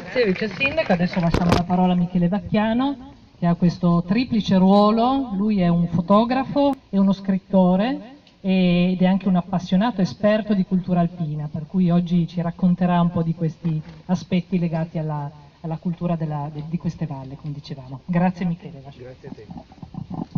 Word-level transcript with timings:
Grazie 0.00 0.24
Vice 0.24 0.48
Sindaco, 0.56 0.92
adesso 0.92 1.20
lasciamo 1.20 1.50
la 1.52 1.62
parola 1.62 1.92
a 1.92 1.94
Michele 1.94 2.28
Vacchiano 2.28 3.12
che 3.38 3.44
ha 3.44 3.54
questo 3.54 4.02
triplice 4.08 4.56
ruolo, 4.56 5.32
lui 5.34 5.60
è 5.60 5.68
un 5.68 5.88
fotografo 5.88 6.74
e 6.88 6.98
uno 6.98 7.12
scrittore 7.12 8.16
ed 8.40 8.98
è 8.98 9.04
anche 9.04 9.28
un 9.28 9.36
appassionato 9.36 10.00
esperto 10.00 10.54
di 10.54 10.64
cultura 10.64 11.00
alpina, 11.00 11.50
per 11.52 11.66
cui 11.66 11.90
oggi 11.90 12.26
ci 12.26 12.40
racconterà 12.40 12.98
un 12.98 13.10
po' 13.10 13.22
di 13.22 13.34
questi 13.34 13.80
aspetti 14.06 14.58
legati 14.58 14.96
alla, 14.96 15.30
alla 15.60 15.76
cultura 15.76 16.16
della, 16.16 16.48
de, 16.50 16.62
di 16.66 16.78
queste 16.78 17.04
valle, 17.04 17.36
come 17.36 17.52
dicevamo. 17.52 18.00
Grazie 18.06 18.46
Michele. 18.46 18.80
Grazie 18.80 19.28
a 19.28 19.32
te. 19.34 19.46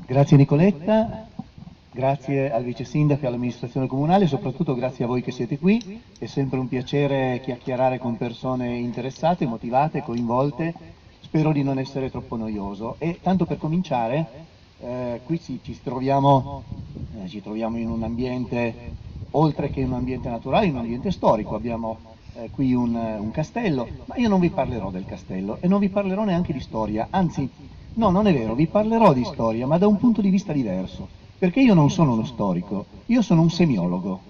Grazie 0.07 0.37
Nicoletta, 0.37 1.29
grazie 1.93 2.51
al 2.51 2.65
vice 2.65 2.85
sindaco 2.85 3.25
e 3.25 3.29
all'amministrazione 3.29 3.87
comunale, 3.87 4.27
soprattutto 4.27 4.75
grazie 4.75 5.05
a 5.05 5.09
voi 5.09 5.23
che 5.23 5.31
siete 5.31 5.59
qui, 5.59 6.01
è 6.19 6.27
sempre 6.27 6.59
un 6.59 6.67
piacere 6.67 7.41
chiacchierare 7.43 7.99
con 7.99 8.17
persone 8.17 8.77
interessate, 8.77 9.47
motivate, 9.47 10.03
coinvolte 10.03 11.01
spero 11.33 11.51
di 11.51 11.63
non 11.63 11.79
essere 11.79 12.11
troppo 12.11 12.37
noioso. 12.37 12.97
E 12.99 13.19
tanto 13.23 13.47
per 13.47 13.57
cominciare, 13.57 14.27
eh, 14.81 15.21
qui 15.25 15.41
ci, 15.41 15.61
ci, 15.63 15.81
troviamo, 15.83 16.63
eh, 17.23 17.27
ci, 17.27 17.41
troviamo, 17.41 17.79
in 17.79 17.89
un 17.89 18.03
ambiente, 18.03 18.75
oltre 19.31 19.71
che 19.71 19.81
in 19.81 19.87
un 19.87 19.95
ambiente 19.95 20.29
naturale, 20.29 20.67
in 20.67 20.75
un 20.75 20.81
ambiente 20.81 21.11
storico. 21.11 21.55
Abbiamo 21.55 21.97
eh, 22.35 22.51
qui 22.51 22.75
un, 22.75 22.95
un, 22.95 23.31
castello, 23.31 23.89
ma 24.05 24.17
io 24.17 24.29
non 24.29 24.41
vi 24.41 24.51
parlerò 24.51 24.91
del 24.91 25.07
castello 25.07 25.57
e 25.61 25.69
non 25.69 25.81
vi 25.81 25.89
parlerò 25.89 26.23
neanche 26.25 26.53
di 26.53 26.61
storia, 26.61 27.07
anzi, 27.09 27.49
no, 27.95 28.11
non 28.11 28.27
è 28.27 28.33
vero, 28.35 28.55
vi 28.55 28.67
parlerò 28.67 29.15
di 29.15 29.25
storia, 29.25 29.67
ma 29.67 29.79
da 29.79 29.87
un 29.87 29.97
punto 29.97 30.21
di 30.21 30.29
vista 30.29 30.53
diverso, 30.53 31.09
perché 31.43 31.59
io 31.59 31.75
non 31.75 31.91
sono 31.91 32.13
uno 32.13 32.25
storico, 32.25 32.87
io 33.07 33.21
sono 33.21 33.41
un 33.41 33.51
semiologo. 33.51 34.21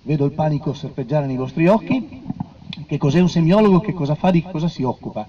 Vedo 0.00 0.24
il 0.24 0.32
panico 0.32 0.72
serpeggiare 0.72 1.26
nei 1.26 1.36
vostri 1.36 1.66
occhi, 1.66 2.22
che 2.86 2.96
cos'è 2.96 3.20
un 3.20 3.28
semiologo, 3.28 3.80
che 3.80 3.92
cosa 3.92 4.14
fa, 4.14 4.30
di 4.30 4.42
cosa 4.42 4.66
si 4.66 4.82
occupa. 4.82 5.28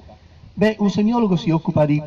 Beh, 0.53 0.77
un 0.79 0.89
semiologo 0.89 1.35
si 1.35 1.49
occupa 1.49 1.85
di 1.85 2.01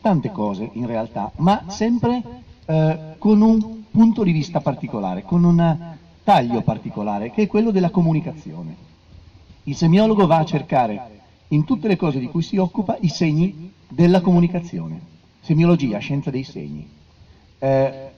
tante 0.00 0.32
cose 0.32 0.68
in 0.72 0.86
realtà, 0.86 1.30
ma 1.36 1.66
sempre 1.68 2.22
eh, 2.64 2.98
con 3.18 3.40
un 3.40 3.82
punto 3.88 4.24
di 4.24 4.32
vista 4.32 4.60
particolare, 4.60 5.22
con 5.22 5.44
un 5.44 5.78
taglio 6.24 6.62
particolare, 6.62 7.30
che 7.30 7.42
è 7.42 7.46
quello 7.46 7.70
della 7.70 7.90
comunicazione. 7.90 8.74
Il 9.62 9.76
semiologo 9.76 10.26
va 10.26 10.38
a 10.38 10.44
cercare 10.44 11.20
in 11.46 11.62
tutte 11.62 11.86
le 11.86 11.94
cose 11.94 12.18
di 12.18 12.26
cui 12.26 12.42
si 12.42 12.56
occupa 12.56 12.96
i 12.98 13.10
segni 13.10 13.70
della 13.86 14.20
comunicazione. 14.20 15.00
Semiologia, 15.38 15.98
scienza 15.98 16.30
dei 16.30 16.42
segni. 16.42 16.98
Eh, 17.62 18.09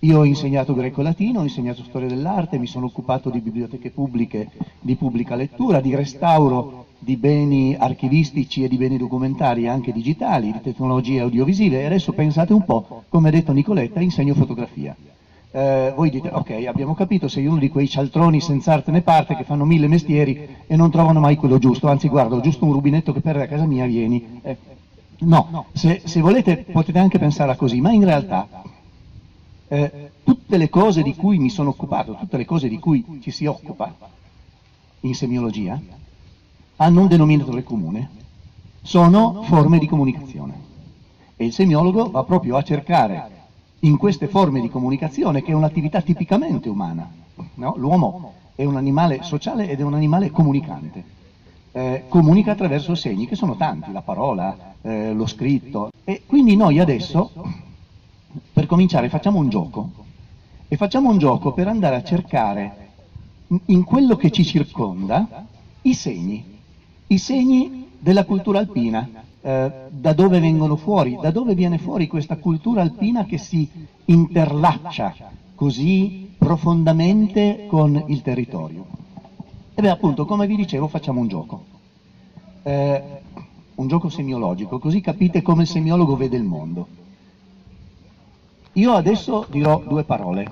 io 0.00 0.18
ho 0.18 0.24
insegnato 0.24 0.74
greco-latino, 0.74 1.40
ho 1.40 1.42
insegnato 1.42 1.82
storia 1.82 2.06
dell'arte, 2.06 2.58
mi 2.58 2.68
sono 2.68 2.86
occupato 2.86 3.30
di 3.30 3.40
biblioteche 3.40 3.90
pubbliche, 3.90 4.48
di 4.80 4.94
pubblica 4.94 5.34
lettura, 5.34 5.80
di 5.80 5.94
restauro 5.94 6.86
di 7.00 7.16
beni 7.16 7.76
archivistici 7.76 8.62
e 8.62 8.68
di 8.68 8.76
beni 8.76 8.96
documentari 8.96 9.68
anche 9.68 9.92
digitali, 9.92 10.52
di 10.52 10.60
tecnologie 10.60 11.20
audiovisive 11.20 11.80
e 11.80 11.86
adesso 11.86 12.12
pensate 12.12 12.52
un 12.52 12.64
po', 12.64 13.04
come 13.08 13.28
ha 13.28 13.32
detto 13.32 13.52
Nicoletta, 13.52 14.00
insegno 14.00 14.34
fotografia. 14.34 14.94
Eh, 15.50 15.92
voi 15.96 16.10
dite, 16.10 16.28
ok, 16.30 16.66
abbiamo 16.68 16.94
capito, 16.94 17.26
sei 17.26 17.46
uno 17.46 17.58
di 17.58 17.68
quei 17.68 17.88
cialtroni 17.88 18.40
senza 18.40 18.74
arte 18.74 18.90
né 18.90 19.00
parte 19.00 19.34
che 19.34 19.44
fanno 19.44 19.64
mille 19.64 19.88
mestieri 19.88 20.46
e 20.66 20.76
non 20.76 20.90
trovano 20.90 21.20
mai 21.20 21.36
quello 21.36 21.58
giusto, 21.58 21.88
anzi 21.88 22.08
guarda, 22.08 22.36
ho 22.36 22.40
giusto 22.40 22.64
un 22.64 22.72
rubinetto 22.72 23.12
che 23.12 23.20
perde 23.20 23.44
a 23.44 23.48
casa 23.48 23.64
mia, 23.64 23.86
vieni. 23.86 24.40
Eh, 24.42 24.56
no, 25.20 25.66
se, 25.72 26.02
se, 26.04 26.20
volete 26.20 26.58
potete 26.70 26.98
anche 26.98 27.18
pensare 27.18 27.50
a 27.50 27.56
così, 27.56 27.80
ma 27.80 27.92
in 27.92 28.04
realtà 28.04 28.46
eh, 29.68 30.10
tutte 30.24 30.56
le 30.56 30.68
cose 30.68 31.02
di 31.02 31.14
cui 31.14 31.38
mi 31.38 31.50
sono 31.50 31.70
occupato, 31.70 32.14
tutte 32.14 32.36
le 32.36 32.44
cose 32.44 32.68
di 32.68 32.78
cui 32.78 33.04
ci 33.20 33.30
si 33.30 33.46
occupa 33.46 33.94
in 35.00 35.14
semiologia, 35.14 35.80
hanno 36.76 37.00
un 37.00 37.06
denominatore 37.06 37.62
comune, 37.62 38.10
sono 38.82 39.42
forme 39.42 39.78
di 39.78 39.86
comunicazione. 39.86 40.66
E 41.36 41.44
il 41.44 41.52
semiologo 41.52 42.10
va 42.10 42.24
proprio 42.24 42.56
a 42.56 42.62
cercare 42.62 43.36
in 43.80 43.96
queste 43.96 44.26
forme 44.26 44.60
di 44.60 44.68
comunicazione, 44.68 45.42
che 45.42 45.52
è 45.52 45.54
un'attività 45.54 46.00
tipicamente 46.00 46.68
umana, 46.68 47.08
no? 47.54 47.74
l'uomo 47.76 48.32
è 48.54 48.64
un 48.64 48.76
animale 48.76 49.22
sociale 49.22 49.68
ed 49.68 49.78
è 49.78 49.84
un 49.84 49.94
animale 49.94 50.30
comunicante, 50.30 51.04
eh, 51.70 52.04
comunica 52.08 52.52
attraverso 52.52 52.96
segni, 52.96 53.28
che 53.28 53.36
sono 53.36 53.54
tanti, 53.54 53.92
la 53.92 54.02
parola, 54.02 54.74
eh, 54.80 55.12
lo 55.12 55.26
scritto, 55.26 55.90
e 56.02 56.22
quindi 56.26 56.56
noi 56.56 56.80
adesso, 56.80 57.30
per 58.52 58.66
cominciare, 58.66 59.08
facciamo 59.08 59.38
un 59.38 59.48
gioco, 59.48 59.90
e 60.68 60.76
facciamo 60.76 61.08
un 61.08 61.18
gioco 61.18 61.52
per 61.52 61.66
andare 61.66 61.96
a 61.96 62.02
cercare 62.02 62.86
in 63.66 63.84
quello 63.84 64.16
che 64.16 64.30
ci 64.30 64.44
circonda 64.44 65.46
i 65.82 65.94
segni 65.94 66.56
i 67.10 67.18
segni 67.18 67.86
della 67.98 68.24
cultura 68.24 68.58
alpina, 68.58 69.08
eh, 69.40 69.72
da 69.88 70.12
dove 70.12 70.40
vengono 70.40 70.76
fuori, 70.76 71.16
da 71.20 71.30
dove 71.30 71.54
viene 71.54 71.78
fuori 71.78 72.06
questa 72.06 72.36
cultura 72.36 72.82
alpina 72.82 73.24
che 73.24 73.38
si 73.38 73.66
interlaccia 74.04 75.14
così 75.54 76.28
profondamente 76.36 77.64
con 77.66 78.02
il 78.06 78.20
territorio. 78.22 78.84
E 79.74 79.80
beh, 79.80 79.88
appunto, 79.88 80.24
come 80.26 80.46
vi 80.46 80.56
dicevo, 80.56 80.86
facciamo 80.86 81.20
un 81.20 81.28
gioco. 81.28 81.64
Eh, 82.62 83.02
un 83.76 83.86
gioco 83.86 84.08
semiologico, 84.08 84.78
così 84.78 85.00
capite 85.00 85.40
come 85.40 85.62
il 85.62 85.68
semiologo 85.68 86.14
vede 86.14 86.36
il 86.36 86.42
mondo. 86.44 86.86
Io 88.74 88.92
adesso 88.92 89.46
dirò 89.48 89.82
due 89.86 90.04
parole, 90.04 90.46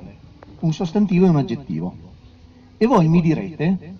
un 0.60 0.72
sostantivo 0.72 1.26
e 1.26 1.28
un 1.28 1.36
aggettivo. 1.36 1.94
E 2.76 2.86
voi 2.86 3.08
mi 3.08 3.20
direte 3.20 3.94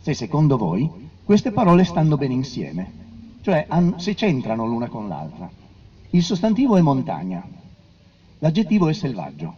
se 0.00 0.14
secondo 0.14 0.56
voi 0.56 1.08
queste 1.24 1.50
parole 1.50 1.84
stanno 1.84 2.16
bene 2.16 2.34
insieme, 2.34 2.92
cioè 3.40 3.66
se 3.96 4.14
c'entrano 4.14 4.66
l'una 4.66 4.88
con 4.88 5.08
l'altra. 5.08 5.50
Il 6.10 6.22
sostantivo 6.22 6.76
è 6.76 6.80
montagna, 6.80 7.44
l'aggettivo 8.38 8.88
è 8.88 8.92
selvaggio. 8.92 9.54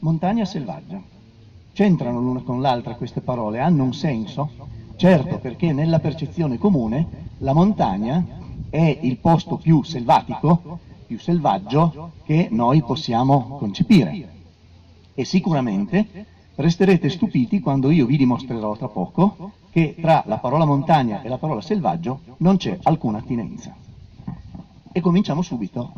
Montagna 0.00 0.44
selvaggia. 0.44 1.00
C'entrano 1.72 2.20
l'una 2.20 2.40
con 2.40 2.60
l'altra 2.60 2.94
queste 2.94 3.20
parole? 3.20 3.60
Hanno 3.60 3.84
un 3.84 3.94
senso? 3.94 4.50
Certo, 4.96 5.38
perché 5.38 5.72
nella 5.72 5.98
percezione 5.98 6.58
comune 6.58 7.28
la 7.38 7.52
montagna 7.52 8.24
è 8.68 8.98
il 9.02 9.18
posto 9.18 9.56
più 9.56 9.82
selvatico, 9.82 10.78
più 11.10 11.18
selvaggio 11.18 12.12
che 12.24 12.46
noi 12.52 12.84
possiamo 12.84 13.56
concepire. 13.58 14.28
E 15.12 15.24
sicuramente 15.24 16.06
resterete 16.54 17.08
stupiti 17.08 17.58
quando 17.58 17.90
io 17.90 18.06
vi 18.06 18.16
dimostrerò 18.16 18.76
tra 18.76 18.86
poco 18.86 19.50
che 19.70 19.96
tra 20.00 20.22
la 20.26 20.38
parola 20.38 20.64
montagna 20.64 21.20
e 21.22 21.28
la 21.28 21.36
parola 21.36 21.60
selvaggio 21.60 22.20
non 22.36 22.58
c'è 22.58 22.78
alcuna 22.84 23.18
attinenza. 23.18 23.74
E 24.92 25.00
cominciamo 25.00 25.42
subito. 25.42 25.92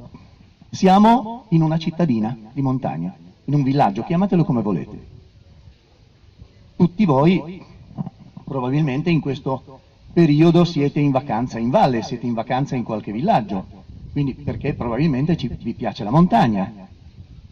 Siamo 0.70 1.44
in 1.50 1.60
una 1.60 1.76
cittadina 1.76 2.34
di 2.50 2.62
montagna, 2.62 3.14
in 3.44 3.52
un 3.52 3.62
villaggio, 3.62 4.04
chiamatelo 4.04 4.44
come 4.44 4.62
volete. 4.62 5.06
Tutti 6.74 7.04
voi 7.04 7.62
probabilmente 8.44 9.10
in 9.10 9.20
questo 9.20 9.80
periodo 10.10 10.64
siete 10.64 11.00
in 11.00 11.10
vacanza 11.10 11.58
in 11.58 11.68
valle, 11.68 12.00
siete 12.00 12.24
in 12.24 12.32
vacanza 12.32 12.76
in 12.76 12.82
qualche 12.82 13.12
villaggio, 13.12 13.81
quindi 14.12 14.34
perché 14.34 14.74
probabilmente 14.74 15.36
ci, 15.36 15.48
vi 15.60 15.72
piace 15.72 16.04
la 16.04 16.10
montagna. 16.10 16.70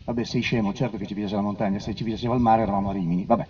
Vabbè, 0.05 0.25
sei 0.25 0.41
scemo, 0.43 0.73
certo 0.73 0.97
che 0.97 1.07
ci 1.07 1.15
piace 1.15 1.35
la 1.35 1.41
montagna, 1.41 1.79
se 1.79 1.95
ci 1.95 2.05
piaceva 2.05 2.35
il 2.35 2.41
mare 2.41 2.63
eravamo 2.63 2.91
a 2.91 2.93
Rimini, 2.93 3.25
vabbè. 3.25 3.47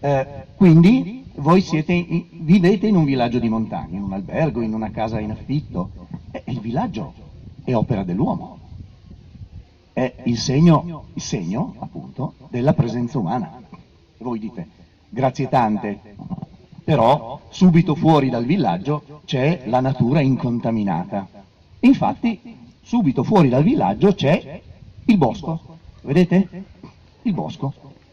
Eh, 0.00 0.26
quindi 0.56 1.24
voi 1.36 1.60
siete, 1.60 2.26
vivete 2.32 2.86
in 2.86 2.96
un 2.96 3.04
villaggio 3.04 3.38
di 3.38 3.48
montagna, 3.48 3.96
in 3.96 4.02
un 4.02 4.12
albergo, 4.12 4.60
in 4.60 4.74
una 4.74 4.90
casa 4.90 5.20
in 5.20 5.30
affitto, 5.30 5.90
e 6.30 6.42
il 6.46 6.60
villaggio 6.60 7.12
è 7.64 7.74
opera 7.74 8.04
dell'uomo, 8.04 8.58
è 9.92 10.14
il 10.24 10.38
segno, 10.38 11.04
il 11.14 11.22
segno, 11.22 11.74
appunto, 11.78 12.34
della 12.48 12.72
presenza 12.72 13.18
umana. 13.18 13.60
E 13.70 14.24
voi 14.24 14.38
dite, 14.38 14.66
grazie 15.08 15.48
tante, 15.48 16.00
però 16.84 17.40
subito 17.50 17.94
fuori 17.94 18.30
dal 18.30 18.44
villaggio 18.44 19.20
c'è 19.26 19.64
la 19.66 19.80
natura 19.80 20.20
incontaminata. 20.20 21.37
Infatti, 21.80 22.56
subito 22.82 23.22
fuori 23.22 23.48
dal 23.48 23.62
villaggio 23.62 24.14
c'è 24.14 24.60
il 25.04 25.16
bosco, 25.16 25.78
vedete? 26.02 26.64
Il 27.22 27.32
bosco. 27.32 27.72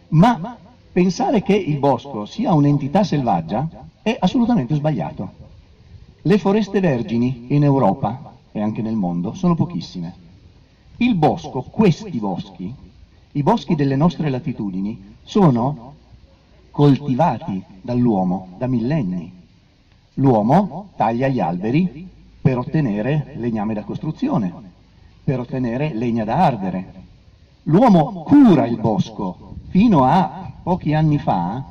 Ma 0.09 0.57
Pensare 0.95 1.43
che 1.43 1.53
il 1.53 1.77
bosco 1.77 2.25
sia 2.25 2.53
un'entità 2.53 3.03
selvaggia 3.03 3.67
è 4.01 4.15
assolutamente 4.17 4.75
sbagliato. 4.75 5.29
Le 6.21 6.37
foreste 6.37 6.79
vergini 6.79 7.47
in 7.49 7.65
Europa 7.65 8.37
e 8.53 8.61
anche 8.61 8.81
nel 8.81 8.95
mondo 8.95 9.33
sono 9.33 9.55
pochissime. 9.55 10.15
Il 10.95 11.15
bosco, 11.15 11.63
questi 11.63 12.17
boschi, 12.17 12.73
i 13.33 13.43
boschi 13.43 13.75
delle 13.75 13.97
nostre 13.97 14.29
latitudini, 14.29 15.17
sono 15.21 15.95
coltivati 16.71 17.61
dall'uomo 17.81 18.47
da 18.57 18.67
millenni. 18.67 19.29
L'uomo 20.13 20.91
taglia 20.95 21.27
gli 21.27 21.41
alberi 21.41 22.07
per 22.45 22.59
ottenere 22.59 23.33
legname 23.37 23.73
da 23.73 23.81
costruzione, 23.81 24.53
per 25.23 25.39
ottenere 25.39 25.95
legna 25.95 26.23
da 26.23 26.45
ardere. 26.45 26.93
L'uomo 27.63 28.21
cura 28.21 28.67
il 28.67 28.79
bosco 28.79 29.55
fino 29.69 30.03
a 30.03 30.51
pochi 30.61 30.93
anni 30.93 31.17
fa 31.17 31.63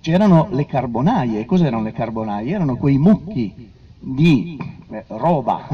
c'erano 0.00 0.46
le 0.52 0.64
carbonaie. 0.64 1.44
Cos'erano 1.44 1.82
le 1.82 1.90
carbonaie? 1.90 2.54
Erano 2.54 2.76
quei 2.76 2.98
mucchi 2.98 3.72
di 3.98 4.56
eh, 4.90 5.04
roba 5.08 5.66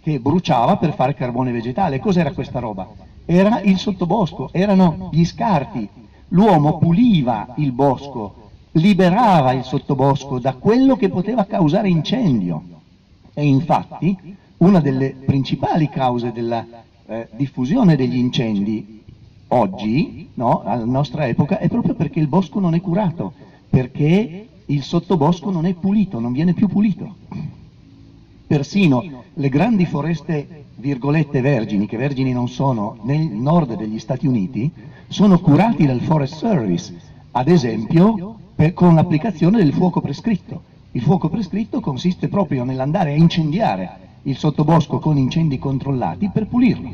che 0.00 0.18
bruciava 0.18 0.78
per 0.78 0.92
fare 0.92 1.14
carbone 1.14 1.52
vegetale. 1.52 2.00
Cos'era 2.00 2.32
questa 2.32 2.58
roba? 2.58 2.88
Era 3.24 3.60
il 3.60 3.78
sottobosco, 3.78 4.48
erano 4.50 5.10
gli 5.12 5.24
scarti. 5.24 5.88
L'uomo 6.30 6.78
puliva 6.78 7.54
il 7.58 7.70
bosco, 7.70 8.50
liberava 8.72 9.52
il 9.52 9.62
sottobosco 9.62 10.40
da 10.40 10.54
quello 10.54 10.96
che 10.96 11.08
poteva 11.08 11.44
causare 11.44 11.88
incendio. 11.88 12.74
E 13.38 13.44
infatti 13.44 14.16
una 14.56 14.80
delle 14.80 15.10
principali 15.10 15.90
cause 15.90 16.32
della 16.32 16.64
eh, 17.04 17.28
diffusione 17.36 17.94
degli 17.94 18.16
incendi 18.16 19.02
oggi, 19.48 20.30
no, 20.32 20.62
alla 20.62 20.86
nostra 20.86 21.26
epoca, 21.26 21.58
è 21.58 21.68
proprio 21.68 21.92
perché 21.92 22.18
il 22.18 22.28
bosco 22.28 22.60
non 22.60 22.72
è 22.72 22.80
curato, 22.80 23.34
perché 23.68 24.48
il 24.64 24.82
sottobosco 24.82 25.50
non 25.50 25.66
è 25.66 25.74
pulito, 25.74 26.18
non 26.18 26.32
viene 26.32 26.54
più 26.54 26.66
pulito. 26.66 27.14
Persino 28.46 29.24
le 29.34 29.48
grandi 29.50 29.84
foreste, 29.84 30.64
virgolette, 30.76 31.42
vergini, 31.42 31.86
che 31.86 31.98
vergini 31.98 32.32
non 32.32 32.48
sono, 32.48 32.96
nel 33.02 33.20
nord 33.20 33.76
degli 33.76 33.98
Stati 33.98 34.26
Uniti, 34.26 34.72
sono 35.08 35.38
curati 35.40 35.84
dal 35.84 36.00
Forest 36.00 36.36
Service, 36.36 36.98
ad 37.32 37.48
esempio 37.48 38.38
per, 38.54 38.72
con 38.72 38.94
l'applicazione 38.94 39.58
del 39.58 39.74
fuoco 39.74 40.00
prescritto. 40.00 40.74
Il 40.96 41.02
fuoco 41.02 41.28
prescritto 41.28 41.80
consiste 41.80 42.26
proprio 42.26 42.64
nell'andare 42.64 43.12
a 43.12 43.16
incendiare 43.16 44.20
il 44.22 44.34
sottobosco 44.34 44.98
con 44.98 45.18
incendi 45.18 45.58
controllati 45.58 46.30
per 46.30 46.46
pulirlo. 46.46 46.90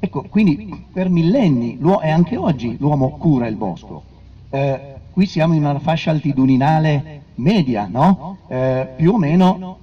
Ecco, 0.00 0.22
quindi 0.22 0.84
per 0.92 1.08
millenni, 1.08 1.78
e 2.02 2.10
anche 2.10 2.36
oggi, 2.36 2.76
l'uomo 2.80 3.10
cura 3.10 3.46
il 3.46 3.54
bosco. 3.54 4.02
Eh, 4.50 4.96
qui 5.12 5.24
siamo 5.24 5.54
in 5.54 5.64
una 5.64 5.78
fascia 5.78 6.10
altitudinale 6.10 7.26
media, 7.36 7.86
no? 7.88 8.38
eh, 8.48 8.88
più 8.96 9.12
o 9.12 9.18
meno 9.18 9.78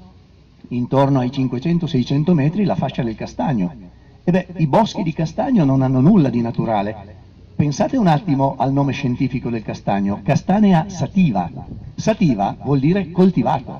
intorno 0.67 1.19
ai 1.19 1.29
500-600 1.29 2.33
metri 2.33 2.65
la 2.65 2.75
fascia 2.75 3.03
del 3.03 3.15
castagno. 3.15 3.73
E 4.21 4.31
beh, 4.31 4.47
i 4.57 4.67
boschi 4.67 5.01
di 5.01 5.13
castagno 5.13 5.63
non 5.63 5.81
hanno 5.81 6.01
nulla 6.01 6.27
di 6.27 6.41
naturale. 6.41 7.15
Pensate 7.55 7.95
un 7.95 8.07
attimo 8.07 8.55
al 8.57 8.73
nome 8.73 8.91
scientifico 8.91 9.49
del 9.49 9.63
castagno, 9.63 10.19
Castanea 10.21 10.89
sativa. 10.89 11.49
Sativa 12.01 12.57
vuol 12.63 12.79
dire 12.79 13.11
coltivato. 13.11 13.79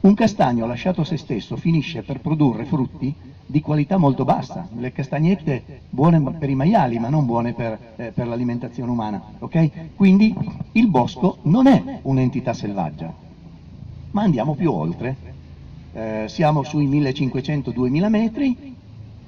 Un 0.00 0.14
castagno 0.14 0.66
lasciato 0.66 1.02
a 1.02 1.04
se 1.04 1.18
stesso 1.18 1.56
finisce 1.56 2.02
per 2.02 2.20
produrre 2.20 2.64
frutti 2.64 3.14
di 3.44 3.60
qualità 3.60 3.98
molto 3.98 4.24
bassa, 4.24 4.66
le 4.78 4.90
castagnette 4.90 5.82
buone 5.90 6.18
per 6.38 6.48
i 6.48 6.54
maiali 6.54 6.98
ma 6.98 7.10
non 7.10 7.26
buone 7.26 7.52
per, 7.52 7.78
eh, 7.96 8.10
per 8.10 8.26
l'alimentazione 8.26 8.90
umana. 8.90 9.22
Okay? 9.38 9.90
Quindi 9.94 10.34
il 10.72 10.88
bosco 10.88 11.40
non 11.42 11.66
è 11.66 12.00
un'entità 12.02 12.54
selvaggia, 12.54 13.12
ma 14.12 14.22
andiamo 14.22 14.54
più 14.54 14.72
oltre. 14.72 15.16
Eh, 15.92 16.24
siamo 16.28 16.62
sui 16.62 16.88
1500-2000 16.88 18.08
metri, 18.08 18.76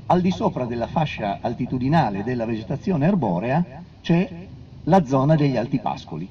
al 0.06 0.22
di 0.22 0.30
sopra 0.30 0.64
della 0.64 0.86
fascia 0.86 1.40
altitudinale 1.42 2.24
della 2.24 2.46
vegetazione 2.46 3.06
arborea 3.06 3.82
c'è 4.00 4.46
la 4.84 5.04
zona 5.04 5.34
degli 5.34 5.58
alti 5.58 5.78
pascoli 5.78 6.26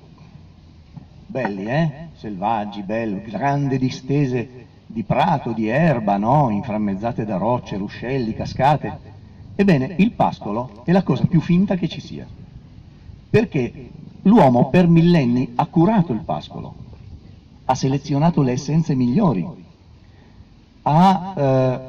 belli, 1.33 1.65
eh? 1.65 2.09
Selvaggi, 2.13 2.83
belli, 2.83 3.23
grandi 3.23 3.79
distese 3.79 4.67
di 4.85 5.01
prato, 5.01 5.51
di 5.51 5.67
erba, 5.67 6.17
no? 6.17 6.51
Inframmezzate 6.51 7.25
da 7.25 7.37
rocce, 7.37 7.75
ruscelli, 7.75 8.35
cascate. 8.35 9.11
Ebbene, 9.55 9.95
il 9.97 10.11
pascolo 10.11 10.83
è 10.85 10.91
la 10.91 11.01
cosa 11.01 11.25
più 11.25 11.41
finta 11.41 11.73
che 11.75 11.87
ci 11.87 11.99
sia. 11.99 12.27
Perché 13.31 13.89
l'uomo 14.21 14.69
per 14.69 14.87
millenni 14.87 15.53
ha 15.55 15.65
curato 15.65 16.13
il 16.13 16.19
pascolo, 16.19 16.75
ha 17.65 17.73
selezionato 17.73 18.43
le 18.43 18.51
essenze 18.51 18.93
migliori, 18.93 19.43
ha 20.83 21.33
eh, 21.35 21.79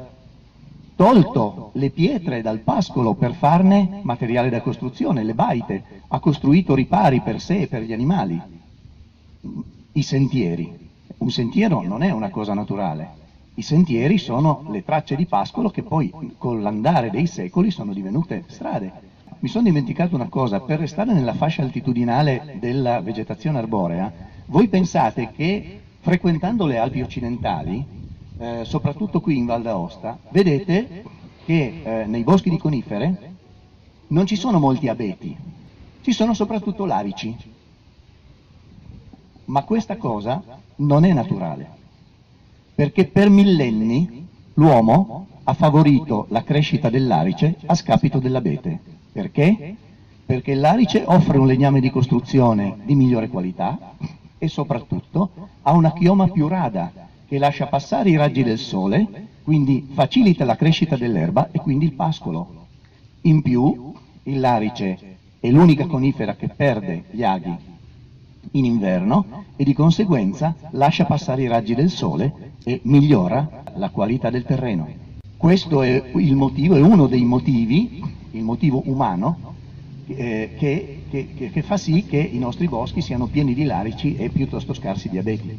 tolto 0.95 1.69
le 1.73 1.91
pietre 1.91 2.41
dal 2.41 2.61
pascolo 2.61 3.13
per 3.13 3.35
farne 3.35 3.99
materiale 4.01 4.49
da 4.49 4.61
costruzione, 4.61 5.23
le 5.23 5.35
baite, 5.35 5.83
ha 6.07 6.19
costruito 6.19 6.73
ripari 6.73 7.21
per 7.21 7.39
sé 7.39 7.61
e 7.61 7.67
per 7.67 7.83
gli 7.83 7.93
animali 7.93 8.63
i 9.93 10.01
sentieri. 10.01 10.71
Un 11.17 11.31
sentiero 11.31 11.81
non 11.81 12.03
è 12.03 12.11
una 12.11 12.29
cosa 12.29 12.53
naturale. 12.53 13.23
I 13.55 13.61
sentieri 13.61 14.17
sono 14.17 14.65
le 14.69 14.83
tracce 14.83 15.15
di 15.15 15.25
pascolo 15.25 15.69
che 15.69 15.81
poi 15.83 16.11
con 16.37 16.61
l'andare 16.61 17.09
dei 17.09 17.25
secoli 17.25 17.71
sono 17.71 17.93
divenute 17.93 18.43
strade. 18.47 18.91
Mi 19.39 19.47
sono 19.47 19.63
dimenticato 19.63 20.15
una 20.15 20.27
cosa, 20.27 20.59
per 20.59 20.79
restare 20.79 21.13
nella 21.13 21.33
fascia 21.33 21.61
altitudinale 21.61 22.57
della 22.59 22.99
vegetazione 22.99 23.57
arborea, 23.57 24.11
voi 24.47 24.67
pensate 24.67 25.31
che 25.31 25.79
frequentando 25.99 26.65
le 26.65 26.77
Alpi 26.77 27.01
occidentali, 27.01 27.85
eh, 28.37 28.61
soprattutto 28.65 29.21
qui 29.21 29.37
in 29.37 29.45
Val 29.45 29.61
d'Aosta, 29.61 30.19
vedete 30.29 31.03
che 31.45 31.81
eh, 31.83 32.05
nei 32.05 32.23
boschi 32.23 32.49
di 32.49 32.57
conifere 32.57 33.33
non 34.07 34.25
ci 34.25 34.35
sono 34.35 34.59
molti 34.59 34.87
abeti, 34.87 35.35
ci 36.01 36.11
sono 36.11 36.33
soprattutto 36.33 36.85
larici. 36.85 37.35
Ma 39.45 39.63
questa 39.63 39.95
cosa 39.95 40.41
non 40.77 41.05
è 41.05 41.13
naturale, 41.13 41.69
perché 42.73 43.05
per 43.05 43.29
millenni 43.29 44.27
l'uomo 44.55 45.27
ha 45.43 45.53
favorito 45.53 46.25
la 46.29 46.43
crescita 46.43 46.89
dell'arice 46.89 47.55
a 47.65 47.75
scapito 47.75 48.19
dell'abete. 48.19 48.79
Perché? 49.11 49.75
Perché 50.25 50.55
l'arice 50.55 51.03
offre 51.05 51.37
un 51.37 51.45
legname 51.45 51.79
di 51.79 51.91
costruzione 51.91 52.77
di 52.83 52.95
migliore 52.95 53.29
qualità 53.29 53.77
e 54.39 54.47
soprattutto 54.47 55.29
ha 55.61 55.71
una 55.73 55.93
chioma 55.93 56.27
più 56.27 56.47
rada 56.47 56.91
che 57.27 57.37
lascia 57.37 57.67
passare 57.67 58.09
i 58.09 58.17
raggi 58.17 58.41
del 58.41 58.57
sole, 58.57 59.27
quindi 59.43 59.85
facilita 59.93 60.43
la 60.43 60.55
crescita 60.55 60.95
dell'erba 60.95 61.49
e 61.51 61.59
quindi 61.59 61.85
il 61.85 61.93
pascolo. 61.93 62.65
In 63.21 63.41
più, 63.41 63.93
larice 64.23 65.17
è 65.39 65.49
l'unica 65.49 65.85
conifera 65.85 66.33
che 66.33 66.47
perde 66.47 67.03
gli 67.11 67.23
aghi 67.23 67.55
in 68.57 68.65
inverno 68.65 69.45
e 69.55 69.63
di 69.63 69.73
conseguenza 69.73 70.55
lascia 70.71 71.05
passare 71.05 71.43
i 71.43 71.47
raggi 71.47 71.75
del 71.75 71.89
sole 71.89 72.53
e 72.63 72.79
migliora 72.83 73.63
la 73.75 73.89
qualità 73.89 74.29
del 74.29 74.43
terreno. 74.43 74.87
Questo 75.37 75.81
è 75.81 76.11
il 76.15 76.35
motivo, 76.35 76.75
è 76.75 76.81
uno 76.81 77.07
dei 77.07 77.23
motivi, 77.23 78.01
il 78.31 78.43
motivo 78.43 78.81
umano, 78.85 79.53
eh, 80.07 80.51
che, 80.57 81.03
che, 81.09 81.51
che, 81.51 81.61
fa 81.61 81.77
sì 81.77 82.05
che 82.05 82.17
i 82.17 82.37
nostri 82.37 82.67
boschi 82.67 83.01
siano 83.01 83.27
pieni 83.27 83.53
di 83.53 83.63
larici 83.63 84.15
e 84.15 84.29
piuttosto 84.29 84.73
scarsi 84.73 85.09
di 85.09 85.17
abeti. 85.17 85.57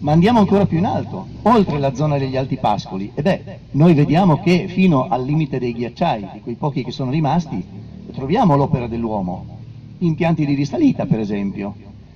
Ma 0.00 0.12
andiamo 0.12 0.38
ancora 0.38 0.66
più 0.66 0.78
in 0.78 0.86
alto, 0.86 1.26
oltre 1.42 1.78
la 1.78 1.94
zona 1.94 2.18
degli 2.18 2.36
alti 2.36 2.56
pascoli, 2.56 3.10
e 3.14 3.22
beh, 3.22 3.58
noi 3.72 3.94
vediamo 3.94 4.40
che 4.40 4.68
fino 4.68 5.08
al 5.08 5.24
limite 5.24 5.58
dei 5.58 5.72
ghiacciai, 5.72 6.28
di 6.32 6.40
quei 6.40 6.54
pochi 6.54 6.84
che 6.84 6.92
sono 6.92 7.10
rimasti, 7.10 7.64
troviamo 8.12 8.56
l'opera 8.56 8.86
dell'uomo, 8.86 9.57
impianti 9.98 10.44
di 10.46 10.54
risalita 10.54 11.06
per 11.06 11.20
esempio. 11.20 11.74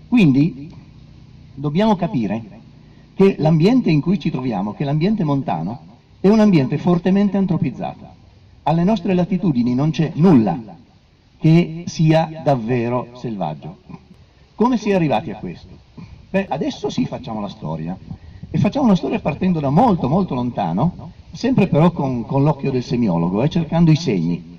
Quindi 0.08 0.70
dobbiamo 1.54 1.96
capire 1.96 2.60
che 3.14 3.36
l'ambiente 3.38 3.90
in 3.90 4.00
cui 4.00 4.18
ci 4.18 4.30
troviamo, 4.30 4.72
che 4.74 4.84
l'ambiente 4.84 5.24
montano, 5.24 5.90
è 6.20 6.28
un 6.28 6.40
ambiente 6.40 6.78
fortemente 6.78 7.36
antropizzato. 7.36 8.06
Alle 8.64 8.84
nostre 8.84 9.14
latitudini 9.14 9.74
non 9.74 9.90
c'è 9.90 10.12
nulla 10.14 10.58
che 11.38 11.84
sia 11.86 12.40
davvero 12.44 13.08
selvaggio. 13.14 13.78
Come 14.54 14.76
si 14.76 14.90
è 14.90 14.94
arrivati 14.94 15.30
a 15.30 15.36
questo? 15.36 15.76
Beh, 16.30 16.46
adesso 16.48 16.88
sì 16.88 17.04
facciamo 17.04 17.40
la 17.40 17.48
storia. 17.48 17.98
E 18.50 18.58
facciamo 18.58 18.84
una 18.84 18.96
storia 18.96 19.18
partendo 19.18 19.60
da 19.60 19.70
molto 19.70 20.08
molto 20.08 20.34
lontano, 20.34 21.10
sempre 21.32 21.66
però 21.66 21.90
con, 21.90 22.24
con 22.24 22.42
l'occhio 22.42 22.70
del 22.70 22.82
semiologo, 22.82 23.42
eh, 23.42 23.48
cercando 23.48 23.90
i 23.90 23.96
segni. 23.96 24.58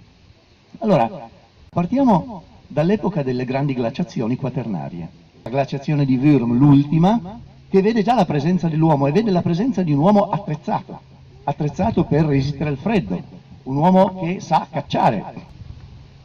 Allora, 0.79 1.29
partiamo 1.69 2.43
dall'epoca 2.73 3.21
delle 3.21 3.45
grandi 3.45 3.75
glaciazioni 3.75 4.35
quaternarie. 4.35 5.07
La 5.43 5.51
glaciazione 5.51 6.05
di 6.05 6.17
Würm, 6.17 6.57
l'ultima, 6.57 7.39
che 7.69 7.81
vede 7.81 8.01
già 8.01 8.15
la 8.15 8.25
presenza 8.25 8.67
dell'uomo 8.67 9.05
e 9.05 9.11
vede 9.11 9.29
la 9.29 9.43
presenza 9.43 9.83
di 9.83 9.91
un 9.91 9.99
uomo 9.99 10.31
attrezzato, 10.31 10.99
attrezzato 11.43 12.03
per 12.05 12.25
resistere 12.25 12.71
al 12.71 12.77
freddo, 12.77 13.21
un 13.63 13.75
uomo 13.75 14.19
che 14.19 14.39
sa 14.39 14.67
cacciare. 14.69 15.51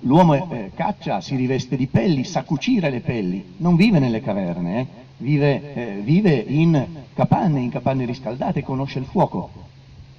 L'uomo 0.00 0.50
eh, 0.50 0.70
caccia, 0.74 1.20
si 1.20 1.36
riveste 1.36 1.76
di 1.76 1.86
pelli, 1.86 2.24
sa 2.24 2.44
cucire 2.44 2.88
le 2.88 3.00
pelli, 3.00 3.54
non 3.58 3.76
vive 3.76 3.98
nelle 3.98 4.22
caverne, 4.22 4.80
eh. 4.80 4.86
Vive, 5.20 5.74
eh, 5.74 6.00
vive 6.00 6.32
in 6.32 6.86
capanne, 7.12 7.60
in 7.60 7.70
capanne 7.70 8.06
riscaldate, 8.06 8.62
conosce 8.62 9.00
il 9.00 9.04
fuoco. 9.04 9.50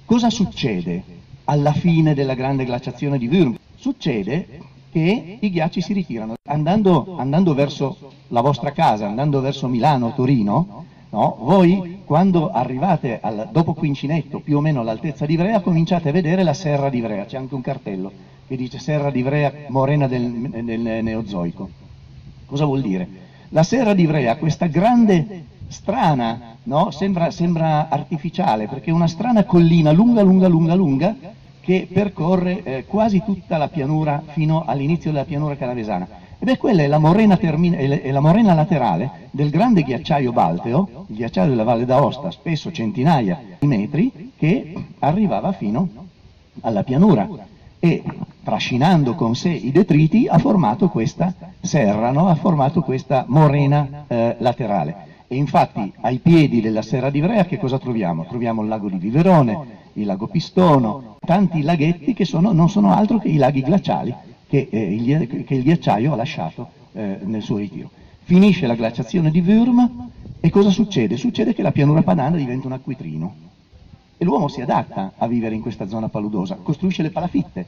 Cosa 0.04 0.28
succede 0.28 1.02
alla 1.44 1.72
fine 1.72 2.12
della 2.12 2.34
grande 2.34 2.66
glaciazione 2.66 3.16
di 3.16 3.26
Würm? 3.26 3.54
Succede 3.74 4.46
che 4.90 5.38
i 5.40 5.50
ghiacci 5.50 5.80
si 5.80 5.92
ritirano. 5.92 6.34
Andando, 6.44 7.16
andando 7.16 7.54
verso 7.54 8.12
la 8.28 8.40
vostra 8.40 8.72
casa, 8.72 9.06
andando 9.06 9.40
verso 9.40 9.68
Milano, 9.68 10.12
Torino, 10.14 10.84
no, 11.10 11.36
voi 11.40 12.02
quando 12.04 12.50
arrivate 12.50 13.20
al, 13.22 13.48
dopo 13.52 13.74
Quincinetto, 13.74 14.40
più 14.40 14.56
o 14.56 14.60
meno 14.60 14.80
all'altezza 14.80 15.26
di 15.26 15.34
Ivrea, 15.34 15.60
cominciate 15.60 16.08
a 16.08 16.12
vedere 16.12 16.42
la 16.42 16.54
serra 16.54 16.90
di 16.90 16.98
Ivrea, 16.98 17.24
c'è 17.24 17.36
anche 17.36 17.54
un 17.54 17.60
cartello 17.60 18.12
che 18.46 18.56
dice 18.56 18.80
serra 18.80 19.12
di 19.12 19.20
Ivrea 19.20 19.52
morena 19.68 20.08
del, 20.08 20.28
del 20.64 20.80
Neozoico. 20.80 21.70
Cosa 22.46 22.64
vuol 22.64 22.80
dire? 22.80 23.08
La 23.50 23.62
Serra 23.62 23.94
di 23.94 24.02
Ivrea 24.02 24.36
questa 24.36 24.66
grande, 24.66 25.44
strana, 25.68 26.56
no? 26.64 26.90
sembra, 26.90 27.30
sembra, 27.30 27.88
artificiale, 27.88 28.66
perché 28.66 28.90
è 28.90 28.92
una 28.92 29.06
strana 29.06 29.44
collina 29.44 29.92
lunga, 29.92 30.22
lunga, 30.22 30.48
lunga, 30.48 30.74
lunga, 30.74 31.16
che 31.60 31.86
percorre 31.92 32.62
eh, 32.62 32.84
quasi 32.86 33.22
tutta 33.24 33.56
la 33.56 33.68
pianura 33.68 34.22
fino 34.28 34.64
all'inizio 34.66 35.10
della 35.12 35.24
pianura 35.24 35.56
canavesana. 35.56 36.08
E 36.38 36.44
beh, 36.44 36.56
quella 36.56 36.82
è 36.82 36.86
la, 36.86 36.98
è 36.98 38.10
la 38.10 38.20
morena 38.20 38.54
laterale 38.54 39.28
del 39.30 39.50
grande 39.50 39.82
ghiacciaio 39.82 40.32
Balteo, 40.32 41.04
il 41.08 41.16
ghiacciaio 41.16 41.50
della 41.50 41.64
Valle 41.64 41.84
d'Aosta, 41.84 42.30
spesso 42.30 42.72
centinaia 42.72 43.38
di 43.58 43.66
metri, 43.66 44.32
che 44.36 44.72
arrivava 45.00 45.52
fino 45.52 45.88
alla 46.62 46.82
pianura 46.82 47.28
e 47.78 48.02
trascinando 48.42 49.14
con 49.14 49.34
sé 49.34 49.50
i 49.50 49.70
detriti 49.70 50.26
ha 50.28 50.38
formato 50.38 50.88
questa 50.88 51.32
serra, 51.60 52.10
no? 52.10 52.28
ha 52.28 52.34
formato 52.34 52.80
questa 52.82 53.24
morena 53.28 54.04
eh, 54.06 54.36
laterale. 54.38 55.08
E 55.28 55.36
infatti 55.36 55.92
ai 56.00 56.18
piedi 56.18 56.60
della 56.60 56.82
Serra 56.82 57.08
di 57.08 57.18
Ivrea 57.18 57.44
che 57.44 57.56
cosa 57.56 57.78
troviamo? 57.78 58.26
Troviamo 58.26 58.62
il 58.62 58.68
lago 58.68 58.88
di 58.88 58.96
Viverone, 58.98 59.79
il 59.94 60.06
lago 60.06 60.26
Pistono, 60.26 61.16
tanti 61.24 61.62
laghetti 61.62 62.14
che 62.14 62.24
sono, 62.24 62.52
non 62.52 62.68
sono 62.68 62.92
altro 62.92 63.18
che 63.18 63.28
i 63.28 63.36
laghi 63.36 63.62
glaciali 63.62 64.14
che, 64.48 64.68
eh, 64.70 64.94
il, 64.94 65.44
che 65.44 65.54
il, 65.54 65.62
ghiacciaio 65.62 66.12
ha 66.12 66.16
lasciato 66.16 66.68
eh, 66.92 67.18
nel 67.22 67.42
suo 67.42 67.56
ritiro. 67.58 67.90
Finisce 68.22 68.66
la 68.66 68.74
glaciazione 68.74 69.30
di 69.30 69.40
Würm 69.40 70.08
e 70.40 70.50
cosa 70.50 70.70
succede? 70.70 71.16
Succede 71.16 71.54
che 71.54 71.62
la 71.62 71.72
pianura 71.72 72.02
padana 72.02 72.36
diventa 72.36 72.66
un 72.66 72.72
acquitrino 72.72 73.34
e 74.16 74.24
l'uomo 74.24 74.48
si 74.48 74.60
adatta 74.60 75.12
a 75.16 75.26
vivere 75.26 75.54
in 75.54 75.62
questa 75.62 75.88
zona 75.88 76.08
paludosa, 76.08 76.58
costruisce 76.62 77.02
le 77.02 77.10
palafitte. 77.10 77.66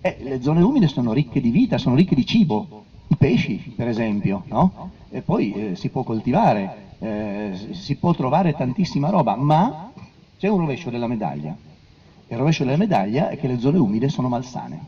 Eh, 0.00 0.16
le 0.20 0.42
zone 0.42 0.60
umide 0.60 0.88
sono 0.88 1.12
ricche 1.12 1.40
di 1.40 1.50
vita, 1.50 1.78
sono 1.78 1.94
ricche 1.94 2.14
di 2.14 2.26
cibo, 2.26 2.84
i 3.06 3.16
pesci 3.16 3.72
per 3.76 3.88
esempio, 3.88 4.42
no? 4.46 4.90
e 5.10 5.22
poi 5.22 5.52
eh, 5.52 5.76
si 5.76 5.90
può 5.90 6.02
coltivare, 6.02 6.96
eh, 6.98 7.52
si 7.70 7.96
può 7.96 8.12
trovare 8.14 8.54
tantissima 8.54 9.10
roba, 9.10 9.36
ma 9.36 9.92
c'è 10.44 10.50
un 10.50 10.58
rovescio 10.58 10.90
della 10.90 11.06
medaglia. 11.06 11.56
Il 12.26 12.36
rovescio 12.36 12.64
della 12.64 12.76
medaglia 12.76 13.30
è 13.30 13.38
che 13.38 13.46
le 13.46 13.58
zone 13.58 13.78
umide 13.78 14.10
sono 14.10 14.28
malsane, 14.28 14.78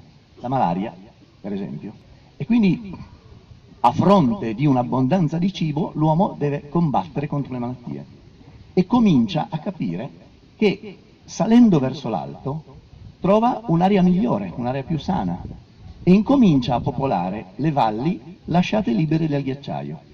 la 0.41 0.49
malaria 0.49 0.95
per 1.41 1.51
esempio. 1.51 1.95
E 2.37 2.45
quindi 2.45 2.95
a 3.81 3.91
fronte 3.91 4.53
di 4.53 4.67
un'abbondanza 4.67 5.39
di 5.39 5.51
cibo 5.51 5.93
l'uomo 5.95 6.35
deve 6.37 6.69
combattere 6.69 7.27
contro 7.27 7.55
le 7.55 7.59
malattie 7.59 8.05
e 8.75 8.87
comincia 8.87 9.47
a 9.49 9.57
capire 9.57 10.11
che 10.59 10.99
salendo 11.25 11.79
verso 11.79 12.11
l'alto 12.11 12.63
trova 13.21 13.63
un'area 13.65 14.03
migliore, 14.03 14.53
un'area 14.57 14.83
più 14.83 14.99
sana 14.99 15.43
e 16.03 16.13
incomincia 16.13 16.75
a 16.75 16.81
popolare 16.81 17.47
le 17.57 17.71
valli 17.71 18.21
lasciate 18.45 18.93
libere 18.93 19.27
dal 19.27 19.41
ghiacciaio. 19.41 20.06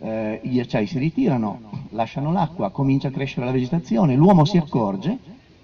Eh, 0.00 0.40
I 0.44 0.48
ghiacciai 0.50 0.86
si 0.86 0.98
ritirano, 0.98 1.60
lasciano 1.90 2.32
l'acqua, 2.32 2.70
comincia 2.70 3.08
a 3.08 3.10
crescere 3.10 3.46
la 3.46 3.52
vegetazione, 3.52 4.14
l'uomo 4.14 4.44
si 4.44 4.56
accorge 4.56 5.18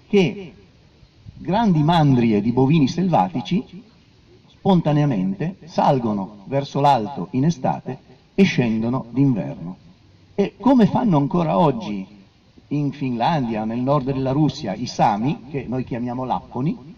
che 0.07 0.53
grandi 1.37 1.81
mandrie 1.83 2.41
di 2.41 2.51
bovini 2.51 2.87
selvatici 2.87 3.83
spontaneamente 4.47 5.57
salgono 5.65 6.43
verso 6.45 6.79
l'alto 6.79 7.27
in 7.31 7.45
estate 7.45 7.97
e 8.35 8.43
scendono 8.43 9.05
d'inverno. 9.09 9.77
E 10.35 10.55
come 10.59 10.85
fanno 10.85 11.17
ancora 11.17 11.57
oggi 11.57 12.05
in 12.69 12.91
Finlandia, 12.91 13.63
nel 13.63 13.79
nord 13.79 14.11
della 14.11 14.31
Russia, 14.31 14.73
i 14.73 14.85
Sami, 14.85 15.45
che 15.49 15.65
noi 15.67 15.83
chiamiamo 15.85 16.25
lapponi, 16.25 16.95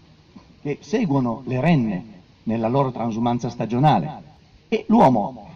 che 0.60 0.78
seguono 0.80 1.42
le 1.44 1.60
renne 1.60 2.04
nella 2.44 2.68
loro 2.68 2.90
transumanza 2.90 3.48
stagionale. 3.48 4.26
E 4.68 4.84
l'uomo 4.88 5.46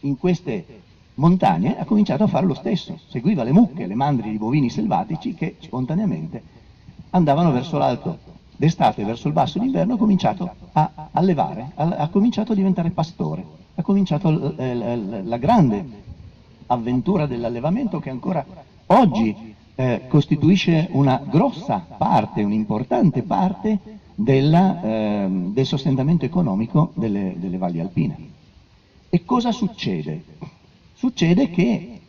in 0.00 0.16
queste 0.18 0.84
montagne 1.16 1.78
ha 1.78 1.84
cominciato 1.84 2.24
a 2.24 2.26
fare 2.26 2.46
lo 2.46 2.54
stesso, 2.54 2.98
seguiva 3.08 3.42
le 3.42 3.52
mucche, 3.52 3.86
le 3.86 3.94
mandri 3.94 4.30
di 4.30 4.38
bovini 4.38 4.70
selvatici 4.70 5.34
che 5.34 5.56
spontaneamente 5.60 6.42
andavano 7.10 7.52
verso 7.52 7.78
l'alto 7.78 8.18
d'estate 8.56 9.04
verso 9.04 9.28
il 9.28 9.34
basso 9.34 9.58
d'inverno 9.58 9.94
ha 9.94 9.98
cominciato 9.98 10.50
a 10.72 11.08
allevare, 11.12 11.72
ha, 11.74 12.08
cominciato 12.08 12.52
a 12.52 12.54
diventare 12.54 12.90
pastore, 12.90 13.44
ha 13.74 13.82
cominciato 13.82 14.30
la 14.30 15.36
grande 15.36 16.04
avventura 16.66 17.26
dell'allevamento 17.26 17.98
che 18.00 18.10
ancora 18.10 18.44
oggi 18.86 19.54
eh, 19.74 20.02
costituisce 20.08 20.88
una 20.92 21.20
grossa 21.22 21.84
parte, 21.96 22.42
un'importante 22.42 23.22
parte 23.22 23.78
della, 24.14 24.82
eh, 24.82 25.28
del 25.28 25.66
sostentamento 25.66 26.24
economico 26.24 26.92
delle, 26.94 27.34
delle 27.36 27.58
valli 27.58 27.80
alpine. 27.80 28.16
E 29.10 29.24
cosa 29.24 29.52
succede? 29.52 30.24
Succede 30.96 31.50
che 31.50 32.00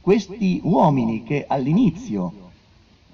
questi 0.00 0.58
uomini 0.62 1.22
che 1.22 1.44
all'inizio 1.46 2.32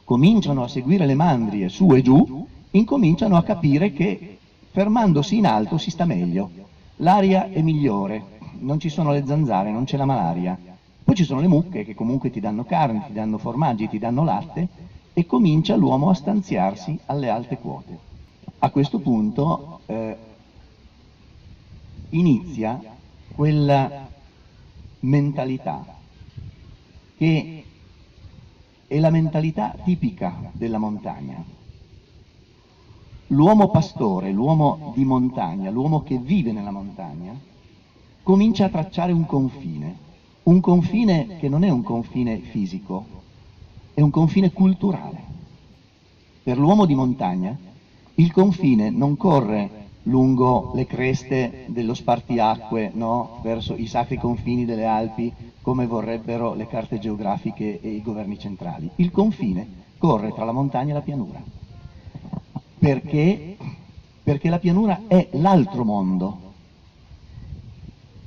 cominciano 0.04 0.62
a 0.62 0.68
seguire 0.68 1.04
le 1.04 1.14
mandrie 1.14 1.68
su 1.68 1.92
e 1.92 2.00
giù, 2.00 2.24
incominciano 2.70 3.36
a 3.36 3.42
capire 3.42 3.92
che 3.92 4.38
fermandosi 4.70 5.36
in 5.36 5.46
alto 5.46 5.78
si 5.78 5.90
sta 5.90 6.04
meglio, 6.04 6.48
l'aria 6.98 7.50
è 7.50 7.60
migliore, 7.60 8.38
non 8.60 8.78
ci 8.78 8.88
sono 8.88 9.10
le 9.10 9.26
zanzare, 9.26 9.72
non 9.72 9.82
c'è 9.82 9.96
la 9.96 10.04
malaria, 10.04 10.56
poi 11.02 11.16
ci 11.16 11.24
sono 11.24 11.40
le 11.40 11.48
mucche 11.48 11.84
che 11.84 11.94
comunque 11.94 12.30
ti 12.30 12.38
danno 12.38 12.62
carne, 12.62 13.04
ti 13.04 13.12
danno 13.12 13.36
formaggi, 13.36 13.88
ti 13.88 13.98
danno 13.98 14.22
latte 14.22 14.68
e 15.12 15.26
comincia 15.26 15.74
l'uomo 15.74 16.08
a 16.08 16.14
stanziarsi 16.14 16.96
alle 17.06 17.28
alte 17.30 17.58
quote. 17.58 17.98
A 18.60 18.70
questo 18.70 19.00
punto 19.00 19.80
eh, 19.86 20.16
inizia 22.10 22.80
quella 23.34 23.90
mentalità 25.06 25.84
che 27.16 27.64
è 28.88 28.98
la 28.98 29.10
mentalità 29.10 29.74
tipica 29.82 30.50
della 30.52 30.78
montagna, 30.78 31.42
l'uomo 33.28 33.70
pastore, 33.70 34.30
l'uomo 34.32 34.92
di 34.94 35.04
montagna, 35.04 35.70
l'uomo 35.70 36.02
che 36.02 36.18
vive 36.18 36.52
nella 36.52 36.70
montagna, 36.70 37.34
comincia 38.22 38.66
a 38.66 38.68
tracciare 38.68 39.12
un 39.12 39.26
confine, 39.26 40.04
un 40.44 40.60
confine 40.60 41.36
che 41.38 41.48
non 41.48 41.64
è 41.64 41.70
un 41.70 41.82
confine 41.82 42.38
fisico, 42.38 43.06
è 43.94 44.00
un 44.00 44.10
confine 44.10 44.52
culturale. 44.52 45.24
Per 46.42 46.58
l'uomo 46.58 46.84
di 46.84 46.94
montagna 46.94 47.56
il 48.16 48.32
confine 48.32 48.90
non 48.90 49.16
corre 49.16 49.85
lungo 50.06 50.72
le 50.74 50.86
creste 50.86 51.64
dello 51.66 51.94
spartiacque, 51.94 52.90
no? 52.94 53.38
verso 53.42 53.74
i 53.74 53.86
sacri 53.86 54.18
confini 54.18 54.64
delle 54.64 54.86
Alpi, 54.86 55.32
come 55.62 55.86
vorrebbero 55.86 56.54
le 56.54 56.66
carte 56.66 56.98
geografiche 56.98 57.80
e 57.80 57.88
i 57.90 58.02
governi 58.02 58.38
centrali. 58.38 58.90
Il 58.96 59.10
confine 59.10 59.84
corre 59.98 60.32
tra 60.32 60.44
la 60.44 60.52
montagna 60.52 60.90
e 60.90 60.94
la 60.94 61.00
pianura 61.00 61.54
perché? 62.78 63.56
Perché 64.22 64.48
la 64.48 64.58
pianura 64.58 65.02
è 65.08 65.26
l'altro 65.32 65.84
mondo. 65.84 66.38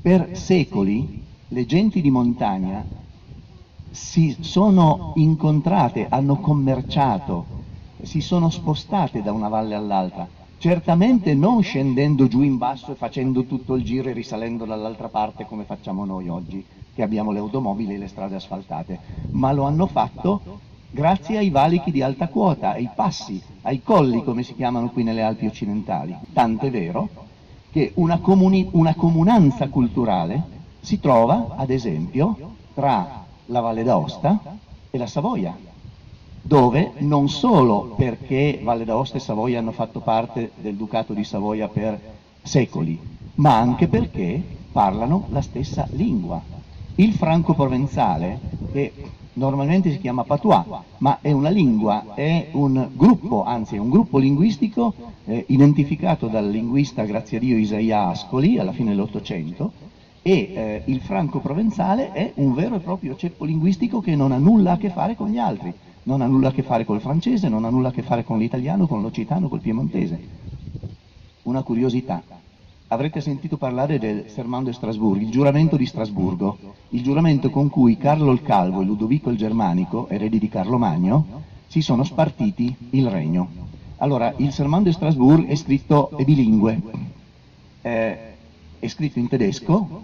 Per 0.01 0.29
secoli 0.33 1.23
le 1.47 1.65
genti 1.65 2.01
di 2.01 2.09
montagna 2.09 2.83
si 3.91 4.35
sono 4.41 5.13
incontrate, 5.15 6.07
hanno 6.09 6.37
commerciato, 6.37 7.45
si 8.01 8.21
sono 8.21 8.49
spostate 8.49 9.21
da 9.21 9.31
una 9.31 9.47
valle 9.49 9.75
all'altra, 9.75 10.27
certamente 10.59 11.33
non 11.33 11.63
scendendo 11.63 12.27
giù 12.27 12.41
in 12.41 12.57
basso 12.57 12.91
e 12.91 12.95
facendo 12.95 13.45
tutto 13.45 13.75
il 13.75 13.83
giro 13.83 14.09
e 14.09 14.13
risalendo 14.13 14.65
dall'altra 14.65 15.07
parte 15.07 15.45
come 15.45 15.63
facciamo 15.63 16.03
noi 16.03 16.27
oggi, 16.27 16.63
che 16.93 17.01
abbiamo 17.01 17.31
le 17.31 17.39
automobili 17.39 17.93
e 17.93 17.97
le 17.97 18.09
strade 18.09 18.35
asfaltate, 18.35 18.99
ma 19.31 19.53
lo 19.53 19.63
hanno 19.63 19.87
fatto 19.87 20.59
grazie 20.91 21.37
ai 21.37 21.49
valichi 21.49 21.91
di 21.91 22.01
alta 22.01 22.27
quota, 22.27 22.71
ai 22.71 22.89
passi, 22.93 23.41
ai 23.61 23.81
colli 23.81 24.21
come 24.21 24.43
si 24.43 24.53
chiamano 24.53 24.89
qui 24.89 25.03
nelle 25.03 25.23
Alpi 25.23 25.45
occidentali. 25.45 26.13
Tant'è 26.33 26.69
vero 26.69 27.07
che 27.71 27.93
una, 27.95 28.19
una 28.71 28.95
comunanza 28.95 29.69
culturale 29.69 30.43
si 30.81 30.99
trova, 30.99 31.55
ad 31.55 31.69
esempio, 31.69 32.55
tra 32.73 33.25
la 33.45 33.59
Valle 33.61 33.83
d'Aosta 33.83 34.57
e 34.89 34.97
la 34.97 35.07
Savoia, 35.07 35.55
dove 36.41 36.93
non 36.99 37.29
solo 37.29 37.93
perché 37.95 38.59
Valle 38.61 38.85
d'Aosta 38.85 39.17
e 39.17 39.19
Savoia 39.21 39.59
hanno 39.59 39.71
fatto 39.71 39.99
parte 39.99 40.51
del 40.55 40.75
Ducato 40.75 41.13
di 41.13 41.23
Savoia 41.23 41.67
per 41.67 41.99
secoli, 42.41 42.99
ma 43.35 43.57
anche 43.57 43.87
perché 43.87 44.41
parlano 44.71 45.25
la 45.29 45.41
stessa 45.41 45.87
lingua. 45.91 46.41
Il 46.95 47.13
franco-provenzale, 47.13 48.39
che 48.71 48.91
normalmente 49.33 49.91
si 49.91 49.99
chiama 49.99 50.23
patois, 50.23 50.65
ma 50.97 51.19
è 51.21 51.31
una 51.31 51.49
lingua, 51.49 52.13
è 52.13 52.47
un 52.51 52.89
gruppo, 52.93 53.43
anzi 53.43 53.75
è 53.75 53.79
un 53.79 53.89
gruppo 53.89 54.17
linguistico 54.17 54.93
eh, 55.25 55.45
identificato 55.47 56.27
dal 56.27 56.49
linguista, 56.49 57.03
grazie 57.03 57.37
a 57.37 57.39
Dio, 57.39 57.57
Isaia 57.57 58.07
Ascoli 58.07 58.57
alla 58.57 58.73
fine 58.73 58.89
dell'Ottocento 58.89 59.71
e 60.21 60.51
eh, 60.53 60.81
il 60.85 60.99
franco-provenzale 60.99 62.11
è 62.11 62.31
un 62.35 62.53
vero 62.53 62.75
e 62.75 62.79
proprio 62.79 63.15
ceppo 63.15 63.45
linguistico 63.45 64.01
che 64.01 64.15
non 64.15 64.31
ha 64.31 64.37
nulla 64.37 64.73
a 64.73 64.77
che 64.77 64.89
fare 64.89 65.15
con 65.15 65.29
gli 65.29 65.37
altri, 65.37 65.73
non 66.03 66.21
ha 66.21 66.27
nulla 66.27 66.49
a 66.49 66.51
che 66.51 66.63
fare 66.63 66.85
col 66.85 67.01
francese, 67.01 67.49
non 67.49 67.65
ha 67.65 67.69
nulla 67.69 67.89
a 67.89 67.91
che 67.91 68.01
fare 68.01 68.23
con 68.23 68.37
l'italiano, 68.37 68.87
con 68.87 69.01
l'occitano, 69.01 69.49
col 69.49 69.61
piemontese. 69.61 70.19
Una 71.43 71.63
curiosità. 71.63 72.21
avrete 72.91 73.21
sentito 73.21 73.57
parlare 73.57 73.99
del 73.99 74.29
Sermon 74.29 74.63
de 74.63 74.73
Strasburgo, 74.73 75.23
il 75.23 75.29
giuramento 75.29 75.77
di 75.77 75.85
Strasburgo, 75.85 76.57
il 76.89 77.03
giuramento 77.03 77.51
con 77.51 77.69
cui 77.69 77.97
Carlo 77.97 78.31
il 78.31 78.41
Calvo 78.41 78.81
e 78.81 78.85
Ludovico 78.85 79.29
il 79.29 79.37
Germanico, 79.37 80.07
eredi 80.09 80.39
di 80.39 80.49
Carlo 80.49 80.79
Magno, 80.79 81.43
si 81.67 81.81
sono 81.81 82.03
spartiti 82.03 82.75
il 82.91 83.07
regno. 83.07 83.47
Allora, 83.97 84.33
il 84.37 84.51
Sermon 84.51 84.81
de 84.81 84.91
Strasburgo 84.91 85.47
è 85.47 85.55
scritto, 85.55 86.09
è 86.17 86.23
bilingue, 86.23 86.81
eh, 87.81 88.17
è 88.79 88.87
scritto 88.87 89.19
in 89.19 89.27
tedesco 89.27 90.03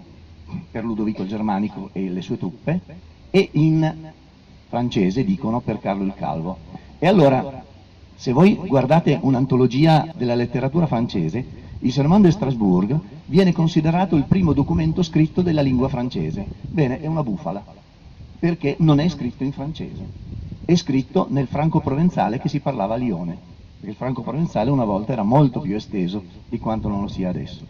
per 0.70 0.84
Ludovico 0.84 1.22
il 1.22 1.28
Germanico 1.28 1.90
e 1.92 2.08
le 2.08 2.22
sue 2.22 2.38
truppe 2.38 2.80
e 3.30 3.48
in 3.52 4.12
francese, 4.68 5.24
dicono, 5.24 5.60
per 5.60 5.78
Carlo 5.78 6.04
il 6.04 6.14
Calvo. 6.14 6.58
E 6.98 7.06
allora, 7.06 7.64
se 8.14 8.32
voi 8.32 8.54
guardate 8.54 9.18
un'antologia 9.20 10.12
della 10.14 10.34
letteratura 10.34 10.86
francese, 10.86 11.44
il 11.80 11.92
Sermon 11.92 12.22
de 12.22 12.30
Strasbourg 12.30 12.98
viene 13.26 13.52
considerato 13.52 14.16
il 14.16 14.24
primo 14.24 14.52
documento 14.52 15.02
scritto 15.02 15.42
della 15.42 15.60
lingua 15.60 15.88
francese. 15.88 16.46
Bene, 16.70 17.00
è 17.00 17.06
una 17.06 17.22
bufala, 17.22 17.64
perché 18.38 18.76
non 18.78 18.98
è 18.98 19.08
scritto 19.08 19.44
in 19.44 19.52
francese, 19.52 20.08
è 20.64 20.74
scritto 20.74 21.26
nel 21.28 21.46
franco-provenzale 21.46 22.38
che 22.38 22.48
si 22.48 22.60
parlava 22.60 22.94
a 22.94 22.96
Lione, 22.96 23.36
perché 23.76 23.90
il 23.90 23.96
franco-provenzale 23.96 24.70
una 24.70 24.84
volta 24.84 25.12
era 25.12 25.22
molto 25.22 25.60
più 25.60 25.74
esteso 25.74 26.22
di 26.48 26.58
quanto 26.58 26.88
non 26.88 27.02
lo 27.02 27.08
sia 27.08 27.28
adesso. 27.28 27.64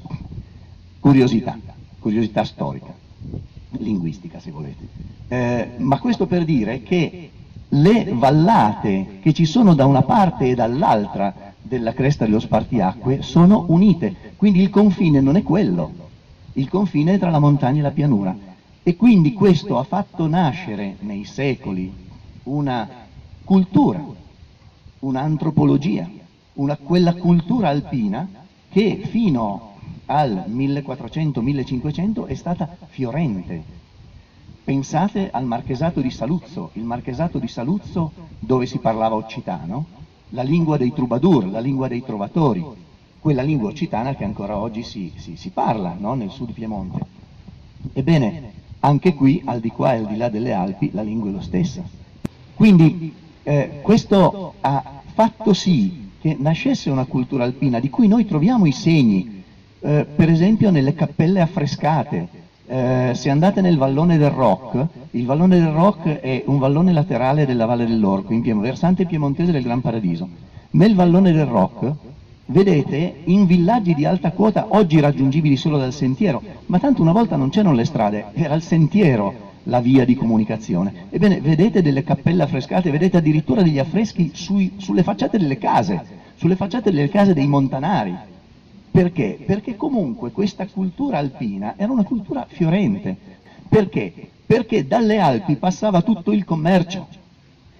Curiosità, 1.01 1.59
curiosità 1.99 2.45
storica, 2.45 2.95
linguistica 3.71 4.39
se 4.41 4.51
volete. 4.51 4.89
Eh, 5.29 5.71
ma 5.79 5.99
questo 5.99 6.27
per 6.27 6.45
dire 6.45 6.83
che 6.83 7.31
le 7.69 8.13
vallate 8.13 9.19
che 9.21 9.33
ci 9.33 9.45
sono 9.45 9.75
da 9.75 9.87
una 9.87 10.03
parte 10.03 10.51
e 10.51 10.55
dall'altra 10.55 11.55
della 11.61 11.93
cresta 11.93 12.25
dello 12.25 12.39
spartiacque 12.39 13.23
sono 13.23 13.65
unite, 13.69 14.35
quindi 14.37 14.61
il 14.61 14.71
confine 14.71 15.21
non 15.21 15.37
è 15.37 15.43
quello, 15.43 15.93
il 16.53 16.69
confine 16.69 17.15
è 17.15 17.19
tra 17.19 17.31
la 17.31 17.41
montagna 17.41 17.81
e 17.81 17.83
la 17.83 17.91
pianura. 17.91 18.37
E 18.83 18.95
quindi 18.95 19.33
questo 19.33 19.79
ha 19.79 19.83
fatto 19.83 20.29
nascere 20.29 20.97
nei 21.01 21.25
secoli 21.25 21.93
una 22.45 22.89
cultura, 23.43 24.01
un'antropologia, 25.01 26.09
una, 26.55 26.77
quella 26.77 27.15
cultura 27.15 27.69
alpina 27.69 28.29
che 28.69 29.03
fino 29.11 29.76
al 30.07 30.45
1400-1500 30.49 32.27
è 32.27 32.35
stata 32.35 32.77
fiorente. 32.87 33.85
Pensate 34.65 35.31
al 35.31 35.45
marchesato 35.45 36.01
di 36.01 36.11
Saluzzo, 36.11 36.71
il 36.75 36.85
marchesato 36.85 37.39
di 37.39 37.49
Saluzzo 37.49 38.13
dove 38.39 38.67
si 38.67 38.79
parlava 38.79 39.15
occitano, 39.15 39.87
la 40.31 40.43
lingua 40.43 40.77
dei 40.77 40.93
troubadour, 40.93 41.47
la 41.47 41.61
lingua 41.61 41.89
dei 41.89 42.03
trovatori, 42.03 42.65
quella 43.21 43.43
lingua 43.43 43.71
occitana 43.71 44.15
che 44.15 44.25
ancora 44.25 44.59
oggi 44.59 44.83
si, 44.83 45.13
si, 45.17 45.37
si 45.37 45.51
parla 45.51 45.97
no? 45.99 46.15
nel 46.15 46.31
sud 46.31 46.53
Piemonte. 46.53 47.01
Ebbene, 47.93 48.53
anche 48.81 49.15
qui, 49.15 49.43
al 49.45 49.61
di 49.61 49.71
qua 49.71 49.95
e 49.95 49.99
al 49.99 50.07
di 50.07 50.17
là 50.17 50.29
delle 50.29 50.53
Alpi, 50.53 50.91
la 50.93 51.03
lingua 51.03 51.31
è 51.31 51.33
lo 51.33 51.41
stessa. 51.41 51.83
Quindi 52.55 53.13
eh, 53.43 53.81
questo 53.83 54.55
ha 54.61 55.03
fatto 55.13 55.53
sì 55.53 56.11
che 56.21 56.37
nascesse 56.39 56.91
una 56.91 57.05
cultura 57.05 57.45
alpina 57.45 57.79
di 57.79 57.91
cui 57.91 58.09
noi 58.09 58.27
troviamo 58.27 58.67
i 58.67 58.73
segni, 58.73 59.36
eh, 59.87 60.05
per 60.05 60.29
esempio 60.29 60.71
nelle 60.71 60.95
cappelle 60.95 61.41
affrescate, 61.41 62.27
eh, 62.67 63.13
se 63.15 63.31
andate 63.31 63.61
nel 63.61 63.77
vallone 63.79 64.19
del 64.19 64.31
Rock, 64.31 64.85
il 65.13 65.25
vallone 65.25 65.61
del 65.61 65.69
Rock 65.69 66.19
è 66.19 66.43
un 66.47 66.59
vallone 66.59 66.93
laterale 66.93 67.47
della 67.47 67.67
Valle 67.67 67.87
dell'Orco, 67.87 68.33
in 68.33 68.43
Piemont, 68.43 68.67
versante 68.67 69.07
piemontese 69.07 69.53
del 69.53 69.63
Gran 69.63 69.81
Paradiso. 69.81 70.29
Nel 70.71 70.97
vallone 70.97 71.31
del 71.31 71.47
Rock 71.47 71.93
vedete 72.47 73.21
in 73.25 73.47
villaggi 73.47 73.95
di 73.95 74.05
alta 74.05 74.33
quota, 74.33 74.67
oggi 74.71 74.99
raggiungibili 74.99 75.57
solo 75.57 75.79
dal 75.79 75.93
sentiero, 75.93 76.43
ma 76.67 76.81
tanto 76.81 77.01
una 77.01 77.13
volta 77.13 77.37
non 77.37 77.51
c'erano 77.51 77.77
le 77.77 77.85
strade, 77.85 78.25
era 78.33 78.55
il 78.55 78.63
sentiero 78.63 79.45
la 79.65 79.79
via 79.79 80.05
di 80.05 80.17
comunicazione. 80.17 81.07
Ebbene, 81.11 81.41
vedete 81.41 81.81
delle 81.81 82.03
cappelle 82.03 82.43
affrescate, 82.43 82.91
vedete 82.91 83.19
addirittura 83.19 83.63
degli 83.63 83.79
affreschi 83.79 84.33
sui, 84.35 84.73
sulle 84.79 85.05
facciate 85.05 85.39
delle 85.39 85.59
case, 85.59 86.03
sulle 86.35 86.57
facciate 86.57 86.91
delle 86.91 87.09
case 87.09 87.35
dei 87.35 87.47
montanari. 87.47 88.35
Perché? 88.97 89.39
Perché 89.45 89.77
comunque 89.77 90.31
questa 90.31 90.67
cultura 90.67 91.19
alpina 91.19 91.75
era 91.77 91.93
una 91.93 92.03
cultura 92.03 92.47
fiorente. 92.49 93.15
Perché? 93.69 94.31
Perché 94.47 94.87
dalle 94.87 95.19
Alpi 95.19 95.57
passava 95.57 96.01
tutto 96.01 96.33
il 96.33 96.47
commercio. 96.47 97.07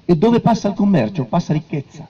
E 0.05 0.15
dove 0.15 0.41
passa 0.41 0.69
il 0.69 0.75
commercio? 0.75 1.25
Passa 1.25 1.55
ricchezza. 1.55 2.07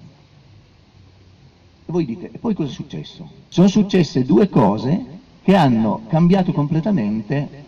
E 1.86 1.92
voi 1.92 2.04
dite, 2.04 2.30
e 2.32 2.38
poi 2.38 2.54
cosa 2.54 2.68
è 2.68 2.72
successo? 2.72 3.30
Sono 3.46 3.68
successe 3.68 4.24
due 4.24 4.48
cose 4.48 5.04
che 5.44 5.54
hanno 5.54 6.00
cambiato 6.08 6.50
completamente 6.50 7.64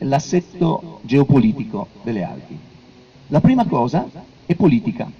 l'assetto 0.00 1.00
geopolitico 1.04 1.86
delle 2.02 2.22
Alpi. 2.22 2.58
La 3.28 3.40
prima 3.40 3.64
cosa 3.64 4.06
è 4.44 4.54
politica, 4.54 5.10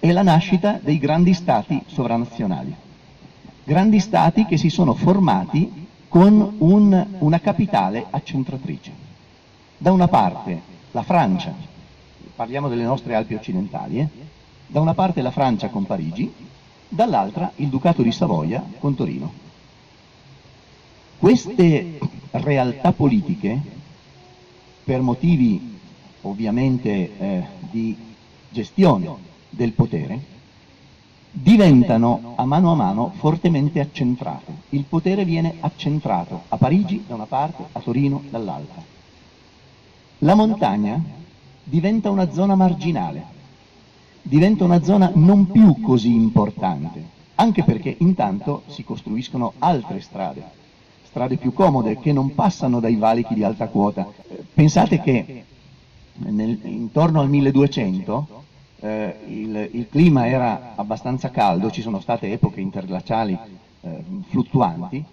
è 0.00 0.10
la 0.10 0.22
nascita 0.22 0.80
dei 0.82 0.98
grandi 0.98 1.32
stati 1.32 1.80
sovranazionali 1.86 2.84
grandi 3.66 3.98
stati 3.98 4.46
che 4.46 4.56
si 4.56 4.70
sono 4.70 4.94
formati 4.94 5.86
con 6.08 6.54
un, 6.58 7.06
una 7.18 7.40
capitale 7.40 8.06
accentratrice. 8.08 8.92
Da 9.76 9.90
una 9.90 10.06
parte 10.06 10.62
la 10.92 11.02
Francia, 11.02 11.52
parliamo 12.36 12.68
delle 12.68 12.84
nostre 12.84 13.16
Alpi 13.16 13.34
occidentali, 13.34 13.98
eh? 13.98 14.08
da 14.68 14.80
una 14.80 14.94
parte 14.94 15.20
la 15.20 15.32
Francia 15.32 15.68
con 15.68 15.84
Parigi, 15.84 16.32
dall'altra 16.88 17.50
il 17.56 17.66
Ducato 17.66 18.02
di 18.02 18.12
Savoia 18.12 18.64
con 18.78 18.94
Torino. 18.94 19.32
Queste 21.18 21.98
realtà 22.30 22.92
politiche, 22.92 23.60
per 24.84 25.00
motivi 25.00 25.78
ovviamente 26.22 27.18
eh, 27.18 27.44
di 27.68 27.96
gestione 28.48 29.12
del 29.50 29.72
potere, 29.72 30.34
diventano 31.38 32.32
a 32.36 32.46
mano 32.46 32.72
a 32.72 32.74
mano 32.74 33.12
fortemente 33.16 33.80
accentrate. 33.80 34.52
Il 34.70 34.84
potere 34.84 35.26
viene 35.26 35.56
accentrato 35.60 36.44
a 36.48 36.56
Parigi 36.56 37.04
da 37.06 37.14
una 37.14 37.26
parte, 37.26 37.66
a 37.72 37.80
Torino 37.80 38.22
dall'altra. 38.30 38.82
La 40.20 40.34
montagna 40.34 40.98
diventa 41.62 42.08
una 42.08 42.32
zona 42.32 42.54
marginale, 42.54 43.22
diventa 44.22 44.64
una 44.64 44.82
zona 44.82 45.10
non 45.14 45.50
più 45.50 45.78
così 45.82 46.14
importante, 46.14 47.04
anche 47.34 47.62
perché 47.64 47.94
intanto 47.98 48.62
si 48.68 48.82
costruiscono 48.82 49.52
altre 49.58 50.00
strade, 50.00 50.42
strade 51.04 51.36
più 51.36 51.52
comode 51.52 51.98
che 51.98 52.12
non 52.12 52.34
passano 52.34 52.80
dai 52.80 52.96
valichi 52.96 53.34
di 53.34 53.44
alta 53.44 53.68
quota. 53.68 54.08
Pensate 54.54 55.00
che 55.02 55.44
nel, 56.14 56.58
intorno 56.62 57.20
al 57.20 57.28
1200 57.28 58.44
eh, 58.80 59.14
il, 59.26 59.68
il, 59.72 59.88
clima 59.88 60.26
era 60.26 60.72
abbastanza 60.74 61.30
caldo, 61.30 61.70
ci 61.70 61.82
sono 61.82 62.00
state 62.00 62.30
epoche 62.32 62.60
interglaciali 62.60 63.38
eh, 63.80 64.04
fluttuanti, 64.28 65.04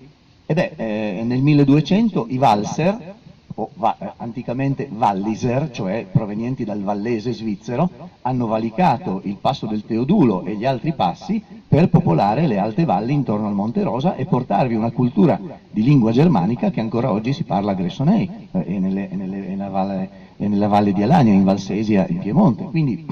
ed 0.46 0.58
è 0.58 0.74
eh, 0.76 1.22
nel 1.24 1.42
1200 1.42 2.26
i 2.30 2.38
Valser, 2.38 3.16
o 3.56 3.70
va, 3.76 3.96
eh, 4.00 4.12
anticamente 4.18 4.90
Walliser, 4.92 5.70
cioè 5.72 6.06
provenienti 6.12 6.64
dal 6.64 6.82
vallese 6.82 7.34
svizzero, 7.34 7.90
hanno 8.22 8.48
valicato 8.48 9.22
il 9.26 9.36
passo 9.36 9.68
del 9.68 9.86
Teodulo 9.86 10.44
e 10.44 10.56
gli 10.56 10.66
altri 10.66 10.94
passi 10.94 11.44
per 11.68 11.90
popolare 11.90 12.48
le 12.48 12.58
alte 12.58 12.86
valli 12.86 13.14
intorno 13.14 13.48
al 13.48 13.54
Monte 13.54 13.84
Rosa 13.84 14.16
e 14.16 14.26
portarvi 14.26 14.76
una 14.76 14.92
cultura 14.92 15.40
di 15.70 15.84
lingua 15.84 16.12
germanica 16.12 16.72
che 16.72 16.80
ancora 16.80 17.12
oggi 17.12 17.34
si 17.34 17.44
parla 17.44 17.72
a 17.72 17.76
Gressonei 17.76 18.50
eh, 18.52 18.64
e, 18.66 18.80
nelle, 18.80 19.10
e, 19.10 19.16
nelle, 19.16 19.46
e, 19.46 19.50
nella 19.50 19.70
valle, 19.70 20.10
e, 20.38 20.48
nella 20.48 20.68
valle, 20.68 20.94
di 20.94 21.04
Alania, 21.04 21.34
in 21.34 21.44
Valsesia, 21.44 22.08
in 22.08 22.20
Piemonte. 22.20 22.64
Quindi 22.66 23.06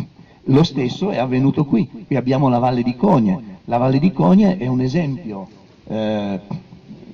lo 0.46 0.64
stesso 0.64 1.10
è 1.10 1.18
avvenuto 1.18 1.66
qui, 1.66 1.88
qui 2.08 2.16
abbiamo 2.16 2.50
la 2.50 2.60
Valle 2.60 2.84
di 2.84 2.96
Cogne, 2.96 3.60
la 3.66 3.78
Valle 3.78 4.00
di 4.00 4.12
Cogne 4.12 4.58
è 4.58 4.68
un 4.68 4.82
esempio 4.82 5.48
eh, 5.88 6.40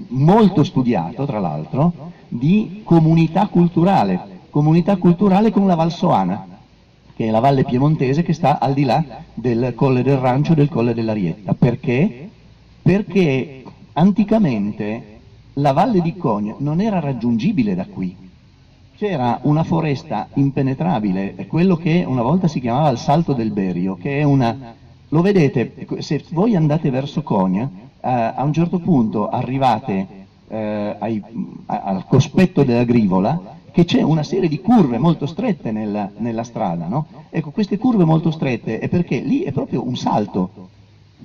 molto 0.09 0.63
studiato 0.63 1.25
tra 1.25 1.39
l'altro 1.39 2.11
di 2.27 2.81
comunità 2.83 3.47
culturale, 3.47 4.19
comunità 4.49 4.95
culturale 4.97 5.51
con 5.51 5.67
la 5.67 5.75
Valsoana, 5.75 6.45
che 7.15 7.27
è 7.27 7.29
la 7.31 7.39
valle 7.39 7.63
piemontese 7.63 8.21
che 8.21 8.33
sta 8.33 8.59
al 8.59 8.73
di 8.73 8.83
là 8.83 9.03
del 9.33 9.73
Colle 9.75 10.03
del 10.03 10.17
Rancio 10.17 10.51
e 10.51 10.55
del 10.55 10.69
Colle 10.69 10.93
dell'Arietta. 10.93 11.53
Perché? 11.53 12.29
Perché 12.81 13.63
anticamente 13.93 15.19
la 15.53 15.71
valle 15.71 16.01
di 16.01 16.15
Cogne 16.15 16.55
non 16.59 16.79
era 16.79 16.99
raggiungibile 16.99 17.73
da 17.73 17.85
qui, 17.85 18.15
c'era 18.97 19.39
una 19.43 19.63
foresta 19.63 20.27
impenetrabile, 20.33 21.35
quello 21.47 21.77
che 21.77 22.03
una 22.05 22.23
volta 22.23 22.47
si 22.47 22.59
chiamava 22.59 22.89
il 22.89 22.97
Salto 22.97 23.33
del 23.33 23.51
Berio, 23.51 23.95
che 23.95 24.19
è 24.19 24.23
una... 24.23 24.73
Lo 25.09 25.21
vedete, 25.21 25.87
se 25.99 26.23
voi 26.31 26.55
andate 26.55 26.89
verso 26.89 27.21
Conia, 27.21 27.69
eh, 28.01 28.09
a 28.09 28.43
un 28.43 28.51
certo 28.51 28.79
punto 28.79 29.29
arrivate 29.29 30.07
eh, 30.47 30.95
ai, 30.97 31.23
a, 31.67 31.81
al 31.83 32.05
cospetto 32.07 32.63
della 32.63 32.83
Grivola, 32.85 33.55
che 33.71 33.85
c'è 33.85 34.01
una 34.01 34.23
serie 34.23 34.49
di 34.49 34.59
curve 34.61 34.97
molto 34.97 35.27
strette 35.27 35.71
nella, 35.71 36.09
nella 36.17 36.43
strada, 36.43 36.87
no? 36.87 37.05
Ecco, 37.29 37.51
queste 37.51 37.77
curve 37.77 38.03
molto 38.03 38.31
strette 38.31 38.79
è 38.79 38.89
perché 38.89 39.19
lì 39.19 39.41
è 39.41 39.51
proprio 39.51 39.85
un 39.85 39.95
salto. 39.95 40.69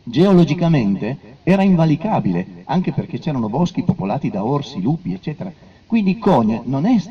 Geologicamente 0.05 1.17
era 1.43 1.63
invalicabile, 1.63 2.65
anche 2.65 2.93
perché 2.93 3.19
c'erano 3.19 3.49
boschi 3.49 3.83
popolati 3.83 4.29
da 4.29 4.45
orsi, 4.45 4.83
lupi, 4.83 5.15
eccetera. 5.15 5.51
Quindi 5.93 6.19
è, 6.19 6.63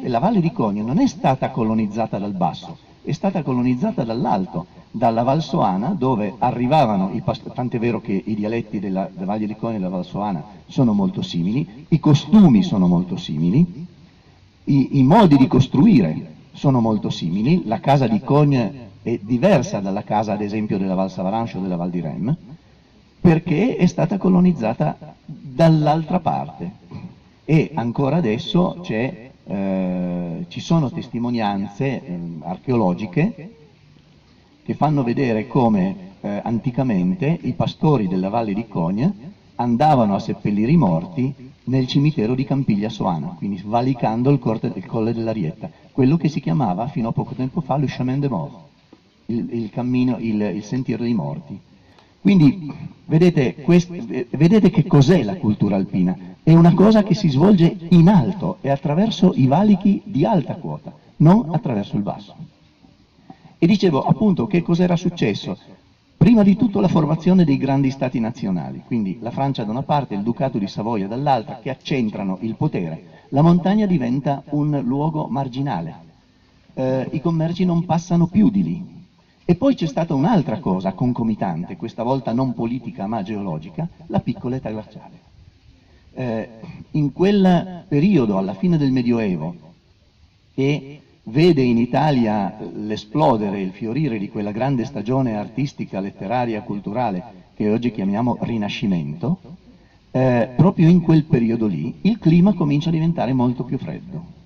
la 0.07 0.17
valle 0.17 0.41
di 0.41 0.51
Cogne 0.51 0.81
non 0.81 0.97
è 0.97 1.05
stata 1.05 1.51
colonizzata 1.51 2.17
dal 2.17 2.33
basso, 2.33 2.79
è 3.03 3.11
stata 3.11 3.43
colonizzata 3.43 4.03
dall'alto, 4.03 4.65
dalla 4.89 5.21
Valsoana, 5.21 5.89
dove 5.89 6.33
arrivavano 6.39 7.11
i 7.13 7.21
pastori, 7.21 7.53
tant'è 7.53 7.77
vero 7.77 8.01
che 8.01 8.23
i 8.25 8.33
dialetti 8.33 8.79
della, 8.79 9.07
della 9.13 9.33
Valle 9.33 9.45
di 9.45 9.55
Cogne 9.55 9.75
e 9.75 9.77
della 9.77 9.91
Valsoana 9.91 10.43
sono 10.65 10.93
molto 10.93 11.21
simili, 11.21 11.85
i 11.89 11.99
costumi 11.99 12.63
sono 12.63 12.87
molto 12.87 13.17
simili, 13.17 13.63
i, 14.63 14.97
i 14.97 15.03
modi 15.03 15.37
di 15.37 15.45
costruire 15.45 16.31
sono 16.51 16.81
molto 16.81 17.11
simili, 17.11 17.61
la 17.65 17.79
casa 17.79 18.07
di 18.07 18.19
Cogne 18.23 18.73
è 19.03 19.19
diversa 19.21 19.79
dalla 19.79 20.01
casa 20.03 20.33
ad 20.33 20.41
esempio 20.41 20.79
della 20.79 20.95
Val 20.95 21.11
Savaranche 21.11 21.59
o 21.59 21.61
della 21.61 21.75
Val 21.75 21.91
di 21.91 21.99
Rem, 21.99 22.35
perché 23.21 23.75
è 23.75 23.85
stata 23.85 24.17
colonizzata 24.17 24.97
dall'altra 25.23 26.19
parte 26.19 26.80
e 27.45 27.71
ancora 27.73 28.17
adesso 28.17 28.83
eh, 28.87 30.45
ci 30.47 30.59
sono 30.59 30.91
testimonianze 30.91 31.85
eh, 31.85 32.19
archeologiche 32.41 33.49
che 34.63 34.73
fanno 34.75 35.03
vedere 35.03 35.47
come 35.47 36.09
eh, 36.21 36.41
anticamente 36.43 37.37
i 37.41 37.53
pastori 37.53 38.07
della 38.07 38.29
Valle 38.29 38.53
di 38.53 38.67
Cogne 38.67 39.29
andavano 39.55 40.15
a 40.15 40.19
seppellire 40.19 40.71
i 40.71 40.77
morti 40.77 41.33
nel 41.65 41.87
cimitero 41.87 42.35
di 42.35 42.43
Campiglia 42.43 42.89
Soana, 42.89 43.35
quindi 43.37 43.61
valicando 43.63 44.29
il, 44.31 44.39
corte, 44.39 44.71
il 44.73 44.85
colle 44.85 45.13
dell'Arietta, 45.13 45.69
quello 45.91 46.17
che 46.17 46.29
si 46.29 46.39
chiamava 46.39 46.87
fino 46.87 47.09
a 47.09 47.11
poco 47.11 47.33
tempo 47.35 47.61
fa 47.61 47.77
lo 47.77 47.85
chemin 47.85 48.19
de 48.19 48.29
mort, 48.29 48.55
il, 49.27 49.47
il, 49.51 49.69
cammino, 49.69 50.17
il, 50.19 50.41
il 50.41 50.63
sentiero 50.63 51.03
dei 51.03 51.13
morti. 51.13 51.59
Quindi 52.19 52.71
vedete, 53.05 53.55
quest, 53.55 53.89
vedete 54.35 54.69
che 54.69 54.85
cos'è 54.85 55.23
la 55.23 55.37
cultura 55.37 55.75
alpina? 55.75 56.15
È 56.43 56.53
una 56.55 56.73
cosa 56.73 57.03
che 57.03 57.13
si 57.13 57.29
svolge 57.29 57.85
in 57.89 58.07
alto 58.07 58.57
e 58.61 58.71
attraverso 58.71 59.31
i 59.35 59.45
valichi 59.45 60.01
di 60.03 60.25
alta 60.25 60.55
quota, 60.55 60.91
non 61.17 61.49
attraverso 61.51 61.97
il 61.97 62.01
basso. 62.01 62.33
E 63.59 63.67
dicevo 63.67 64.03
appunto 64.03 64.47
che 64.47 64.63
cos'era 64.63 64.95
successo? 64.95 65.55
Prima 66.17 66.41
di 66.41 66.55
tutto 66.55 66.79
la 66.79 66.87
formazione 66.87 67.45
dei 67.45 67.57
grandi 67.57 67.91
stati 67.91 68.19
nazionali, 68.19 68.81
quindi 68.83 69.19
la 69.21 69.29
Francia 69.29 69.63
da 69.63 69.69
una 69.69 69.83
parte 69.83 70.15
e 70.15 70.17
il 70.17 70.23
Ducato 70.23 70.57
di 70.57 70.65
Savoia 70.67 71.07
dall'altra, 71.07 71.59
che 71.61 71.69
accentrano 71.69 72.39
il 72.41 72.55
potere. 72.55 73.03
La 73.29 73.43
montagna 73.43 73.85
diventa 73.85 74.41
un 74.49 74.81
luogo 74.83 75.27
marginale, 75.29 75.95
eh, 76.73 77.07
i 77.11 77.21
commerci 77.21 77.65
non 77.65 77.85
passano 77.85 78.25
più 78.25 78.49
di 78.49 78.63
lì, 78.63 78.83
e 79.45 79.53
poi 79.55 79.75
c'è 79.75 79.85
stata 79.85 80.15
un'altra 80.15 80.57
cosa 80.57 80.91
concomitante, 80.93 81.77
questa 81.77 82.01
volta 82.01 82.33
non 82.33 82.55
politica 82.55 83.05
ma 83.05 83.21
geologica, 83.21 83.87
la 84.07 84.19
piccola 84.19 84.55
età 84.55 84.71
glaciale. 84.71 85.29
Eh, 86.13 86.49
in 86.91 87.11
quel 87.13 87.85
periodo, 87.87 88.37
alla 88.37 88.53
fine 88.53 88.77
del 88.77 88.91
Medioevo, 88.91 89.55
che 90.53 91.01
vede 91.23 91.61
in 91.61 91.77
Italia 91.77 92.53
l'esplodere, 92.73 93.61
il 93.61 93.71
fiorire 93.71 94.17
di 94.17 94.29
quella 94.29 94.51
grande 94.51 94.85
stagione 94.85 95.35
artistica, 95.35 95.99
letteraria, 95.99 96.61
culturale 96.61 97.23
che 97.55 97.69
oggi 97.69 97.91
chiamiamo 97.91 98.37
Rinascimento, 98.41 99.39
eh, 100.11 100.49
proprio 100.55 100.89
in 100.89 101.01
quel 101.01 101.23
periodo 101.23 101.67
lì 101.67 101.93
il 102.01 102.19
clima 102.19 102.53
comincia 102.53 102.89
a 102.89 102.91
diventare 102.91 103.33
molto 103.33 103.63
più 103.63 103.77
freddo. 103.77 104.39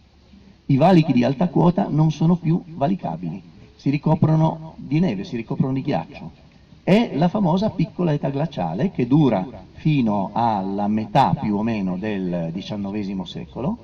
I 0.67 0.75
valichi 0.77 1.13
di 1.13 1.23
alta 1.23 1.47
quota 1.47 1.87
non 1.89 2.11
sono 2.11 2.35
più 2.35 2.61
valicabili 2.75 3.53
si 3.85 3.91
ricoprono 3.91 4.73
di 4.77 4.99
neve, 4.99 5.23
si 5.23 5.35
ricoprono 5.35 5.71
di 5.73 5.81
ghiaccio. 5.83 6.31
È 6.85 7.13
la 7.15 7.29
famosa 7.29 7.71
piccola 7.71 8.13
età 8.13 8.29
glaciale 8.29 8.91
che 8.91 9.07
dura 9.07 9.43
fino 9.73 10.29
alla 10.33 10.87
metà 10.87 11.33
più 11.33 11.55
o 11.55 11.63
meno 11.63 11.97
del 11.97 12.51
XIX 12.53 13.23
secolo. 13.23 13.77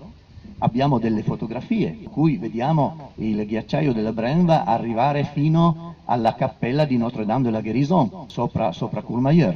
Abbiamo 0.60 1.00
delle 1.00 1.24
fotografie 1.24 1.98
in 2.00 2.12
cui 2.12 2.38
vediamo 2.38 3.14
il 3.16 3.44
ghiacciaio 3.48 3.92
della 3.92 4.12
Brenva 4.12 4.66
arrivare 4.66 5.24
fino 5.24 5.96
alla 6.06 6.36
cappella 6.36 6.86
di 6.86 6.98
Notre-Dame 6.98 7.42
de 7.46 7.50
la 7.50 7.62
Guérison, 7.62 8.26
sopra, 8.28 8.72
sopra 8.72 9.02
Courmayeur. 9.02 9.56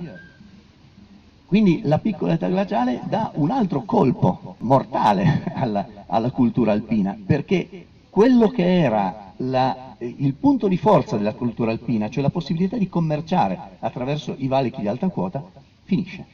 Quindi 1.46 1.82
la 1.84 2.00
piccola 2.00 2.34
età 2.34 2.48
glaciale 2.48 3.02
dà 3.04 3.30
un 3.36 3.52
altro 3.52 3.84
colpo 3.84 4.56
mortale 4.62 5.44
alla, 5.54 5.86
alla 6.08 6.32
cultura 6.32 6.72
alpina, 6.72 7.16
perché 7.24 7.86
quello 8.10 8.48
che 8.48 8.80
era 8.82 9.34
la, 9.38 9.85
il 10.00 10.34
punto 10.34 10.68
di 10.68 10.78
forza 10.78 11.18
della 11.18 11.34
cultura 11.34 11.72
alpina, 11.72 12.10
cioè 12.10 12.22
la 12.22 12.30
possibilità 12.30 12.78
di 12.78 12.90
commerciare 12.90 13.58
attraverso 13.80 14.36
i 14.38 14.48
valichi 14.48 14.82
di 14.82 14.88
alta 14.88 15.10
quota, 15.10 15.44
finisce. 15.84 16.26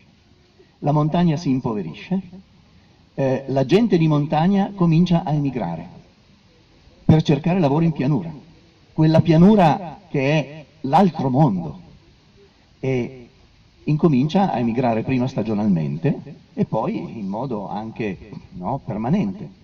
La 0.80 0.92
montagna 0.92 1.38
si 1.38 1.50
impoverisce, 1.50 2.22
eh, 3.14 3.44
la 3.48 3.66
gente 3.66 3.98
di 3.98 4.08
montagna 4.08 4.72
comincia 4.74 5.24
a 5.24 5.34
emigrare 5.34 5.88
per 7.06 7.22
cercare 7.22 7.60
lavoro 7.60 7.84
in 7.84 7.92
pianura, 7.92 8.34
quella 8.94 9.22
pianura 9.22 10.00
che 10.10 10.32
è 10.32 10.66
l'altro 10.82 11.30
mondo, 11.30 11.80
e 12.80 13.28
incomincia 13.84 14.52
a 14.52 14.58
emigrare 14.58 15.04
prima 15.04 15.28
stagionalmente 15.28 16.40
e 16.54 16.66
poi 16.66 17.20
in 17.20 17.28
modo 17.28 17.68
anche 17.70 18.18
no, 18.54 18.80
permanente. 18.84 19.61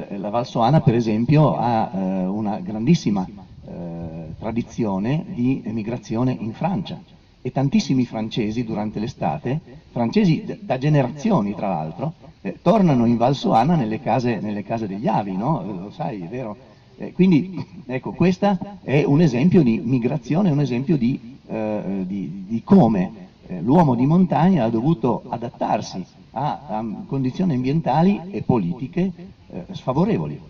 Eh, 0.00 0.16
la 0.16 0.30
Valsoana 0.30 0.80
per 0.80 0.94
esempio 0.94 1.56
ha 1.56 1.90
eh, 1.92 2.24
una 2.24 2.60
grandissima 2.60 3.26
eh, 3.26 4.32
tradizione 4.38 5.24
di 5.34 5.60
emigrazione 5.64 6.30
in 6.38 6.52
Francia 6.52 7.02
e 7.42 7.50
tantissimi 7.50 8.06
francesi 8.06 8.62
durante 8.62 9.00
l'estate, 9.00 9.60
francesi 9.90 10.56
da 10.60 10.78
generazioni 10.78 11.52
tra 11.52 11.66
l'altro, 11.70 12.12
eh, 12.42 12.58
tornano 12.62 13.06
in 13.06 13.16
Valsoana 13.16 13.74
nelle 13.74 14.00
case, 14.00 14.38
nelle 14.38 14.62
case 14.62 14.86
degli 14.86 15.08
avi, 15.08 15.36
no? 15.36 15.62
Eh, 15.62 15.66
lo 15.66 15.90
sai, 15.90 16.20
è 16.20 16.28
vero? 16.28 16.56
Eh, 16.96 17.12
quindi 17.12 17.60
ecco, 17.86 18.12
questo 18.12 18.56
è 18.82 19.02
un 19.02 19.20
esempio 19.20 19.64
di 19.64 19.80
migrazione, 19.82 20.50
un 20.50 20.60
esempio 20.60 20.96
di, 20.96 21.36
di, 21.48 22.44
di 22.46 22.62
come 22.62 23.26
l'uomo 23.60 23.94
di 23.94 24.04
montagna 24.04 24.64
ha 24.64 24.68
dovuto 24.68 25.22
adattarsi 25.28 26.04
a, 26.32 26.60
a 26.68 26.84
condizioni 27.06 27.54
ambientali 27.54 28.20
e 28.30 28.42
politiche 28.42 29.27
eh, 29.50 29.64
sfavorevoli. 29.72 30.40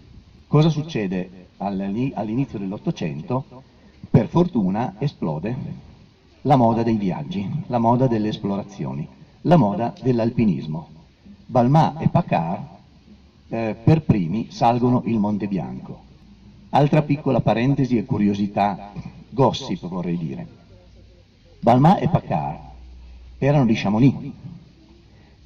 Cosa 0.46 0.68
succede 0.68 1.48
all'inizio 1.58 2.58
dell'Ottocento? 2.58 3.44
Per 4.10 4.28
fortuna 4.28 4.94
esplode 4.98 5.56
la 6.42 6.56
moda 6.56 6.82
dei 6.82 6.96
viaggi, 6.96 7.48
la 7.66 7.78
moda 7.78 8.06
delle 8.06 8.28
esplorazioni, 8.28 9.06
la 9.42 9.56
moda 9.56 9.92
dell'alpinismo. 10.00 10.88
Balmà 11.44 11.98
e 11.98 12.08
Paccard 12.08 12.66
eh, 13.48 13.76
per 13.82 14.02
primi 14.02 14.48
salgono 14.50 15.02
il 15.06 15.18
Monte 15.18 15.46
Bianco. 15.48 16.06
Altra 16.70 17.02
piccola 17.02 17.40
parentesi 17.40 17.96
e 17.96 18.04
curiosità, 18.04 18.92
gossip 19.30 19.86
vorrei 19.86 20.16
dire. 20.16 20.46
Balmà 21.60 21.98
e 21.98 22.08
Paccard 22.08 22.58
erano 23.38 23.66
di 23.66 23.74
Chamonix 23.74 24.30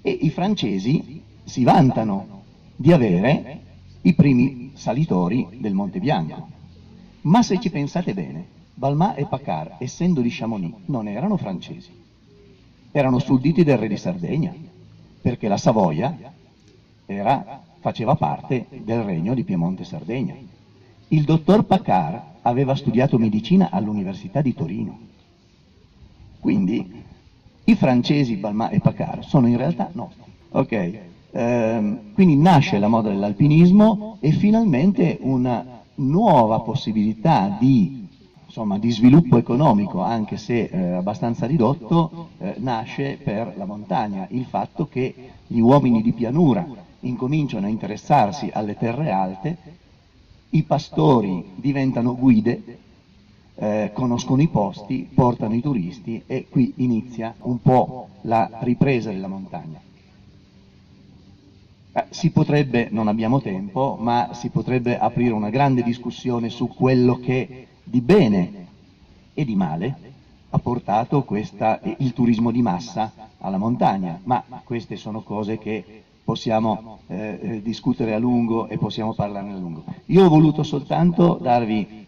e 0.03 0.11
i 0.11 0.31
francesi 0.31 1.23
si 1.45 1.65
vantano 1.65 2.42
di 2.83 2.91
avere 2.91 3.61
i 4.03 4.13
primi 4.13 4.73
salitori 4.75 5.47
del 5.61 5.73
Monte 5.73 6.01
Bianco. 6.01 6.49
Ma 7.21 7.41
se 7.45 7.61
ci 7.61 7.71
pensate 7.71 8.13
bene, 8.13 8.45
Balmà 8.75 9.15
e 9.15 9.25
Paccard, 9.25 9.75
essendo 9.79 10.21
di 10.21 10.31
Chamonix, 10.31 10.75
non 10.87 11.07
erano 11.07 11.37
francesi, 11.37 11.91
erano 12.91 13.21
sudditi 13.21 13.63
del 13.63 13.79
re 13.79 13.87
di 13.87 13.97
Sardegna, 13.97 14.53
perché 15.21 15.47
la 15.47 15.59
Savoia 15.59 16.33
era, 17.07 17.63
faceva 17.79 18.17
parte 18.17 18.67
del 18.83 19.03
regno 19.03 19.35
di 19.35 19.45
Piemonte-Sardegna. 19.45 20.35
Il 21.07 21.23
dottor 21.23 21.63
Paccard 21.63 22.21
aveva 22.43 22.75
studiato 22.75 23.17
medicina 23.17 23.69
all'Università 23.71 24.41
di 24.41 24.55
Torino. 24.55 24.99
Quindi 26.41 27.05
i 27.63 27.77
francesi 27.77 28.35
Balmà 28.35 28.71
e 28.71 28.81
Paccard 28.81 29.23
sono 29.23 29.47
in 29.47 29.57
realtà 29.57 29.89
nostri. 29.93 30.33
Ok? 30.49 31.11
Eh, 31.35 31.97
quindi 32.13 32.37
nasce 32.37 32.79
la 32.79 32.89
moda 32.89 33.09
dell'alpinismo 33.09 34.17
e 34.21 34.33
finalmente 34.33 35.17
una 35.23 35.65
nuova 35.95 36.61
possibilità 36.61 37.55
di, 37.59 38.07
insomma, 38.45 38.79
di 38.79 38.91
sviluppo 38.91 39.39
economico, 39.39 40.03
anche 40.03 40.37
se 40.37 40.69
eh, 40.71 40.93
abbastanza 40.93 41.47
ridotto, 41.47 42.29
eh, 42.39 42.55
nasce 42.59 43.19
per 43.23 43.55
la 43.57 43.65
montagna. 43.65 44.27
Il 44.31 44.45
fatto 44.45 44.87
che 44.87 45.15
gli 45.47 45.59
uomini 45.59 46.03
di 46.03 46.13
pianura 46.13 46.67
incominciano 47.01 47.67
a 47.67 47.71
interessarsi 47.71 48.51
alle 48.53 48.77
terre 48.77 49.11
alte, 49.11 49.57
i 50.51 50.63
pastori 50.65 51.43
diventano 51.55 52.15
guide, 52.15 52.61
eh, 53.55 53.91
conoscono 53.95 54.43
i 54.43 54.49
posti, 54.49 55.09
portano 55.13 55.55
i 55.55 55.63
turisti 55.63 56.23
e 56.27 56.47
qui 56.51 56.75
inizia 56.77 57.35
un 57.43 57.61
po' 57.63 58.09
la 58.23 58.51
ripresa 58.61 59.11
della 59.11 59.29
montagna. 59.29 59.81
Eh, 61.95 62.07
si 62.09 62.31
potrebbe, 62.31 62.89
non 62.91 63.07
abbiamo 63.07 63.43
tempo, 63.43 63.99
ma 64.01 64.31
si 64.33 64.49
potrebbe 64.49 64.99
aprire 64.99 65.35
una 65.35 65.51
grande 65.51 65.83
discussione 65.83 66.49
su 66.49 66.69
quello 66.69 67.19
che 67.19 67.67
di 67.85 68.01
bene 68.01 68.67
e 69.35 69.45
di 69.45 69.55
male 69.55 70.11
ha 70.49 70.59
portato 70.59 71.23
questa, 71.23 71.81
il 71.99 72.15
turismo 72.15 72.51
di 72.51 72.63
massa 72.63 73.13
alla 73.39 73.59
montagna, 73.59 74.19
ma 74.25 74.43
queste 74.65 74.97
sono 74.97 75.21
cose 75.21 75.59
che 75.59 76.03
possiamo 76.25 77.01
eh, 77.09 77.39
eh, 77.43 77.63
discutere 77.63 78.15
a 78.15 78.19
lungo 78.19 78.69
e 78.69 78.79
possiamo 78.79 79.13
parlarne 79.13 79.53
a 79.53 79.57
lungo. 79.57 79.85
Io 80.07 80.25
ho 80.25 80.29
voluto 80.29 80.63
soltanto 80.63 81.39
darvi 81.41 82.07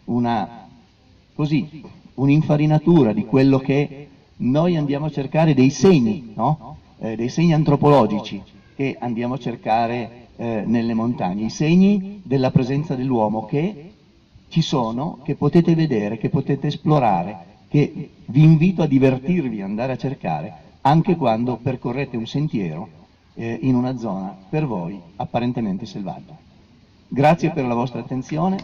un'infarinatura 2.14 3.12
di 3.12 3.24
quello 3.26 3.58
che 3.58 4.08
noi 4.36 4.76
andiamo 4.76 5.06
a 5.06 5.10
cercare, 5.10 5.52
dei 5.52 5.70
segni, 5.70 6.32
no? 6.34 6.76
eh, 7.00 7.16
dei 7.16 7.28
segni 7.28 7.52
antropologici 7.52 8.42
che 8.74 8.96
andiamo 8.98 9.34
a 9.34 9.38
cercare 9.38 10.28
eh, 10.36 10.62
nelle 10.66 10.94
montagne, 10.94 11.44
i 11.44 11.50
segni 11.50 12.20
della 12.24 12.50
presenza 12.50 12.94
dell'uomo 12.94 13.46
che 13.46 13.92
ci 14.48 14.62
sono, 14.62 15.18
che 15.24 15.34
potete 15.34 15.74
vedere, 15.74 16.18
che 16.18 16.28
potete 16.28 16.68
esplorare, 16.68 17.52
che 17.68 18.10
vi 18.26 18.42
invito 18.42 18.82
a 18.82 18.86
divertirvi, 18.86 19.62
andare 19.62 19.92
a 19.92 19.96
cercare, 19.96 20.52
anche 20.82 21.16
quando 21.16 21.56
percorrete 21.56 22.16
un 22.16 22.26
sentiero 22.26 22.88
eh, 23.34 23.58
in 23.62 23.74
una 23.74 23.96
zona 23.96 24.36
per 24.48 24.66
voi 24.66 25.00
apparentemente 25.16 25.86
selvaggia. 25.86 26.36
Grazie 27.08 27.50
per 27.50 27.64
la 27.64 27.74
vostra 27.74 28.00
attenzione. 28.00 28.56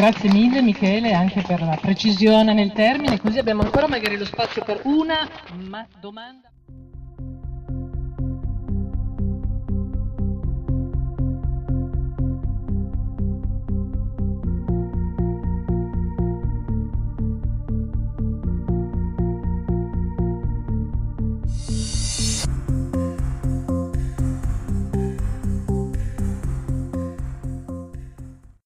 Grazie 0.00 0.30
mille 0.32 0.62
Michele 0.62 1.12
anche 1.12 1.42
per 1.42 1.60
la 1.60 1.76
precisione 1.78 2.54
nel 2.54 2.72
termine, 2.72 3.20
così 3.20 3.38
abbiamo 3.38 3.60
ancora 3.60 3.86
magari 3.86 4.16
lo 4.16 4.24
spazio 4.24 4.64
per 4.64 4.80
una 4.84 5.28
domanda. 6.00 6.50